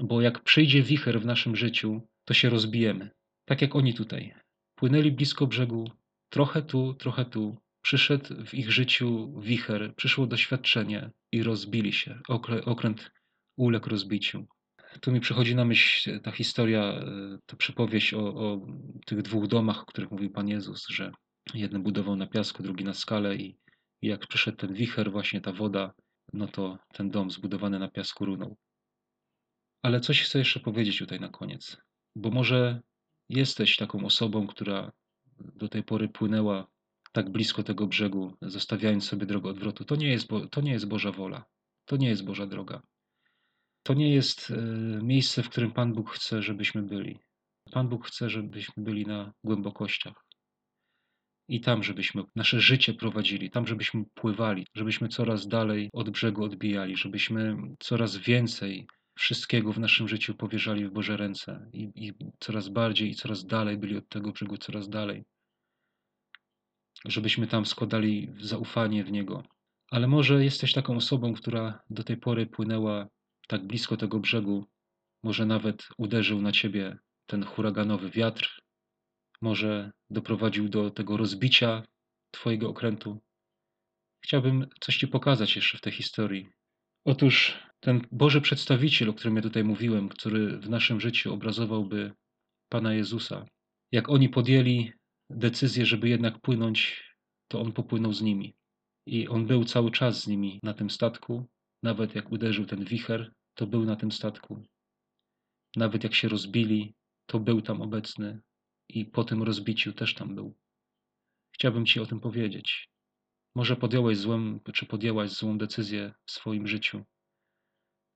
bo 0.00 0.20
jak 0.20 0.42
przyjdzie 0.42 0.82
wicher 0.82 1.20
w 1.20 1.26
naszym 1.26 1.56
życiu, 1.56 2.02
to 2.24 2.34
się 2.34 2.48
rozbijemy. 2.48 3.10
Tak 3.44 3.62
jak 3.62 3.76
oni 3.76 3.94
tutaj. 3.94 4.34
Płynęli 4.74 5.12
blisko 5.12 5.46
brzegu, 5.46 5.90
trochę 6.28 6.62
tu, 6.62 6.94
trochę 6.94 7.24
tu. 7.24 7.56
Przyszedł 7.82 8.44
w 8.44 8.54
ich 8.54 8.72
życiu 8.72 9.40
wicher, 9.40 9.94
przyszło 9.96 10.26
doświadczenie 10.26 11.10
i 11.32 11.42
rozbili 11.42 11.92
się. 11.92 12.20
Okręt 12.64 13.10
uległ 13.56 13.88
rozbiciu. 13.88 14.46
Tu 15.00 15.12
mi 15.12 15.20
przychodzi 15.20 15.54
na 15.54 15.64
myśl 15.64 16.20
ta 16.20 16.32
historia, 16.32 16.82
e, 16.82 17.38
ta 17.46 17.56
przypowieść 17.56 18.14
o, 18.14 18.20
o 18.20 18.66
tych 19.06 19.22
dwóch 19.22 19.46
domach, 19.46 19.82
o 19.82 19.86
których 19.86 20.10
mówił 20.10 20.30
Pan 20.30 20.48
Jezus, 20.48 20.86
że 20.88 21.12
jeden 21.54 21.82
budował 21.82 22.16
na 22.16 22.26
piasku, 22.26 22.62
drugi 22.62 22.84
na 22.84 22.94
skale 22.94 23.36
i, 23.36 23.58
i 24.02 24.08
jak 24.08 24.26
przyszedł 24.26 24.56
ten 24.56 24.74
wicher, 24.74 25.12
właśnie 25.12 25.40
ta 25.40 25.52
woda, 25.52 25.92
no 26.32 26.48
to 26.48 26.78
ten 26.92 27.10
dom 27.10 27.30
zbudowany 27.30 27.78
na 27.78 27.88
piasku 27.88 28.24
runął. 28.24 28.56
Ale 29.82 30.00
coś 30.00 30.22
chcę 30.22 30.38
jeszcze 30.38 30.60
powiedzieć 30.60 30.98
tutaj 30.98 31.20
na 31.20 31.28
koniec, 31.28 31.76
bo 32.16 32.30
może 32.30 32.80
jesteś 33.28 33.76
taką 33.76 34.04
osobą, 34.04 34.46
która 34.46 34.92
do 35.38 35.68
tej 35.68 35.82
pory 35.82 36.08
płynęła 36.08 36.66
tak 37.12 37.30
blisko 37.30 37.62
tego 37.62 37.86
brzegu, 37.86 38.32
zostawiając 38.42 39.04
sobie 39.04 39.26
drogę 39.26 39.50
odwrotu. 39.50 39.84
To 39.84 39.96
nie 39.96 40.08
jest, 40.08 40.28
to 40.50 40.60
nie 40.60 40.72
jest 40.72 40.88
Boża 40.88 41.12
wola, 41.12 41.44
to 41.84 41.96
nie 41.96 42.08
jest 42.08 42.24
Boża 42.24 42.46
droga. 42.46 42.82
To 43.86 43.94
nie 43.94 44.14
jest 44.14 44.50
e, 44.50 44.56
miejsce, 45.02 45.42
w 45.42 45.48
którym 45.48 45.72
Pan 45.72 45.92
Bóg 45.92 46.10
chce, 46.10 46.42
żebyśmy 46.42 46.82
byli. 46.82 47.18
Pan 47.72 47.88
Bóg 47.88 48.06
chce, 48.06 48.30
żebyśmy 48.30 48.84
byli 48.84 49.06
na 49.06 49.32
głębokościach. 49.44 50.24
I 51.48 51.60
tam, 51.60 51.82
żebyśmy 51.82 52.22
nasze 52.36 52.60
życie 52.60 52.94
prowadzili, 52.94 53.50
tam, 53.50 53.66
żebyśmy 53.66 54.04
pływali, 54.14 54.66
żebyśmy 54.74 55.08
coraz 55.08 55.48
dalej 55.48 55.90
od 55.92 56.10
brzegu 56.10 56.44
odbijali, 56.44 56.96
żebyśmy 56.96 57.56
coraz 57.78 58.16
więcej 58.16 58.86
wszystkiego 59.18 59.72
w 59.72 59.78
naszym 59.78 60.08
życiu 60.08 60.34
powierzali 60.34 60.86
w 60.86 60.92
Boże 60.92 61.16
ręce 61.16 61.70
i, 61.72 61.90
i 61.94 62.12
coraz 62.40 62.68
bardziej 62.68 63.10
i 63.10 63.14
coraz 63.14 63.46
dalej 63.46 63.78
byli 63.78 63.96
od 63.96 64.08
tego 64.08 64.32
brzegu, 64.32 64.56
coraz 64.56 64.88
dalej. 64.88 65.24
Żebyśmy 67.04 67.46
tam 67.46 67.66
składali 67.66 68.32
zaufanie 68.40 69.04
w 69.04 69.12
Niego. 69.12 69.42
Ale 69.90 70.08
może 70.08 70.44
jesteś 70.44 70.72
taką 70.72 70.96
osobą, 70.96 71.32
która 71.34 71.80
do 71.90 72.04
tej 72.04 72.16
pory 72.16 72.46
płynęła 72.46 73.08
tak 73.46 73.66
blisko 73.66 73.96
tego 73.96 74.20
brzegu, 74.20 74.66
może 75.22 75.46
nawet 75.46 75.88
uderzył 75.98 76.42
na 76.42 76.52
ciebie 76.52 76.98
ten 77.26 77.44
huraganowy 77.44 78.10
wiatr, 78.10 78.60
może 79.40 79.92
doprowadził 80.10 80.68
do 80.68 80.90
tego 80.90 81.16
rozbicia 81.16 81.82
Twojego 82.30 82.68
okrętu. 82.68 83.20
Chciałbym 84.24 84.66
coś 84.80 84.96
Ci 84.96 85.08
pokazać 85.08 85.56
jeszcze 85.56 85.78
w 85.78 85.80
tej 85.80 85.92
historii. 85.92 86.48
Otóż 87.04 87.58
ten 87.80 88.06
Boży 88.12 88.40
przedstawiciel, 88.40 89.08
o 89.08 89.14
którym 89.14 89.36
ja 89.36 89.42
tutaj 89.42 89.64
mówiłem, 89.64 90.08
który 90.08 90.58
w 90.58 90.70
naszym 90.70 91.00
życiu 91.00 91.34
obrazowałby 91.34 92.12
Pana 92.68 92.94
Jezusa, 92.94 93.46
jak 93.92 94.08
oni 94.08 94.28
podjęli 94.28 94.92
decyzję, 95.30 95.86
żeby 95.86 96.08
jednak 96.08 96.40
płynąć, 96.40 97.04
to 97.48 97.60
on 97.60 97.72
popłynął 97.72 98.12
z 98.12 98.22
nimi. 98.22 98.56
I 99.06 99.28
on 99.28 99.46
był 99.46 99.64
cały 99.64 99.90
czas 99.90 100.22
z 100.22 100.26
nimi 100.26 100.60
na 100.62 100.74
tym 100.74 100.90
statku, 100.90 101.46
nawet 101.82 102.14
jak 102.14 102.32
uderzył 102.32 102.66
ten 102.66 102.84
wicher, 102.84 103.32
to 103.56 103.66
był 103.66 103.84
na 103.84 103.96
tym 103.96 104.12
statku. 104.12 104.66
Nawet 105.76 106.04
jak 106.04 106.14
się 106.14 106.28
rozbili, 106.28 106.94
to 107.26 107.40
był 107.40 107.62
tam 107.62 107.82
obecny 107.82 108.40
i 108.88 109.04
po 109.04 109.24
tym 109.24 109.42
rozbiciu 109.42 109.92
też 109.92 110.14
tam 110.14 110.34
był. 110.34 110.56
Chciałbym 111.54 111.86
Ci 111.86 112.00
o 112.00 112.06
tym 112.06 112.20
powiedzieć. 112.20 112.90
Może 113.54 113.76
podjąłeś 113.76 114.18
złą, 114.18 114.60
czy 114.74 114.86
podjęłaś 114.86 115.30
złą 115.30 115.58
decyzję 115.58 116.14
w 116.26 116.30
swoim 116.30 116.66
życiu. 116.66 117.04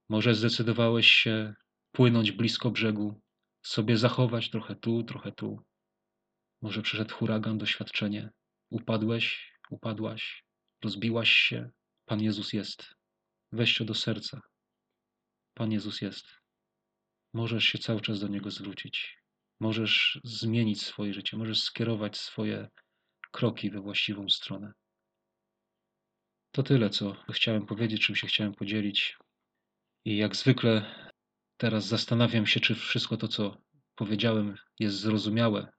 Może 0.09 0.35
zdecydowałeś 0.35 1.07
się 1.07 1.55
płynąć 1.93 2.33
blisko 2.33 2.71
brzegu, 2.71 3.21
sobie 3.63 3.97
zachować 3.97 4.51
trochę 4.51 4.77
tu, 4.77 5.03
trochę 5.03 5.33
tu. 5.33 5.63
Może 6.63 6.83
przyszedł 6.83 7.15
huragan, 7.15 7.59
doświadczenie. 7.59 8.31
Upadłeś, 8.71 9.53
upadłaś, 9.71 10.45
rozbiłaś 10.85 11.31
się. 11.31 11.71
Pan 12.05 12.23
Jezus 12.23 12.53
jest. 12.53 12.95
Weź 13.53 13.79
to 13.79 13.85
do 13.85 13.95
serca. 13.95 14.41
Pan 15.61 15.73
Jezus 15.73 16.01
jest. 16.01 16.27
Możesz 17.33 17.65
się 17.65 17.79
cały 17.79 18.01
czas 18.01 18.21
do 18.21 18.29
Niego 18.29 18.51
zwrócić. 18.51 19.19
Możesz 19.61 20.21
zmienić 20.25 20.83
swoje 20.83 21.15
życie, 21.15 21.37
możesz 21.37 21.63
skierować 21.63 22.17
swoje 22.17 22.69
kroki 23.33 23.71
we 23.71 23.81
właściwą 23.81 24.29
stronę. 24.29 24.73
To 26.53 26.63
tyle, 26.63 26.91
co 26.91 27.17
chciałem 27.33 27.67
powiedzieć, 27.67 28.07
czym 28.07 28.17
się 28.17 28.27
chciałem 28.27 28.55
podzielić. 28.55 29.19
I 30.05 30.17
jak 30.17 30.37
zwykle 30.37 30.95
teraz 31.57 31.87
zastanawiam 31.87 32.47
się, 32.47 32.61
czy 32.61 32.75
wszystko 32.75 33.17
to, 33.17 33.29
co 33.29 33.63
powiedziałem, 33.95 34.55
jest 34.79 34.97
zrozumiałe, 34.97 35.73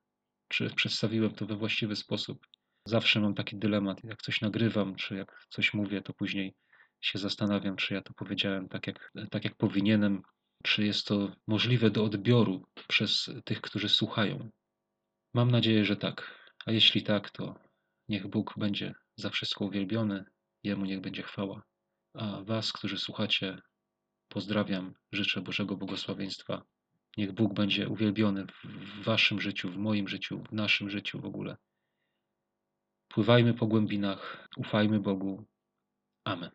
czy 0.47 0.69
przedstawiłem 0.75 1.35
to 1.35 1.45
we 1.45 1.55
właściwy 1.55 1.95
sposób. 1.95 2.47
Zawsze 2.85 3.19
mam 3.19 3.35
taki 3.35 3.59
dylemat, 3.59 4.03
jak 4.03 4.21
coś 4.21 4.41
nagrywam, 4.41 4.95
czy 4.95 5.15
jak 5.15 5.45
coś 5.49 5.73
mówię, 5.73 6.01
to 6.01 6.13
później 6.13 6.55
się 7.01 7.19
zastanawiam, 7.19 7.75
czy 7.75 7.93
ja 7.93 8.01
to 8.01 8.13
powiedziałem 8.13 8.69
tak, 8.69 8.87
jak, 8.87 9.11
tak 9.31 9.43
jak 9.43 9.55
powinienem, 9.55 10.21
czy 10.63 10.85
jest 10.85 11.07
to 11.07 11.35
możliwe 11.47 11.89
do 11.89 12.03
odbioru 12.03 12.65
przez 12.87 13.29
tych, 13.45 13.61
którzy 13.61 13.89
słuchają? 13.89 14.49
Mam 15.33 15.51
nadzieję, 15.51 15.85
że 15.85 15.95
tak. 15.95 16.47
A 16.65 16.71
jeśli 16.71 17.03
tak, 17.03 17.29
to 17.29 17.55
niech 18.09 18.27
Bóg 18.27 18.53
będzie 18.57 18.93
za 19.15 19.29
wszystko 19.29 19.65
uwielbiony, 19.65 20.25
Jemu 20.63 20.85
niech 20.85 21.01
będzie 21.01 21.23
chwała. 21.23 21.63
A 22.13 22.43
Was, 22.43 22.71
którzy 22.71 22.97
słuchacie, 22.97 23.61
pozdrawiam, 24.27 24.93
życzę 25.11 25.41
Bożego 25.41 25.77
błogosławieństwa. 25.77 26.63
Niech 27.17 27.31
Bóg 27.31 27.53
będzie 27.53 27.89
uwielbiony 27.89 28.45
w 28.63 29.03
Waszym 29.03 29.41
życiu, 29.41 29.71
w 29.71 29.77
moim 29.77 30.07
życiu, 30.07 30.43
w 30.49 30.53
naszym 30.53 30.89
życiu 30.89 31.21
w 31.21 31.25
ogóle. 31.25 31.57
Pływajmy 33.07 33.53
po 33.53 33.67
głębinach, 33.67 34.47
ufajmy 34.57 34.99
Bogu. 34.99 35.45
Amen. 36.23 36.49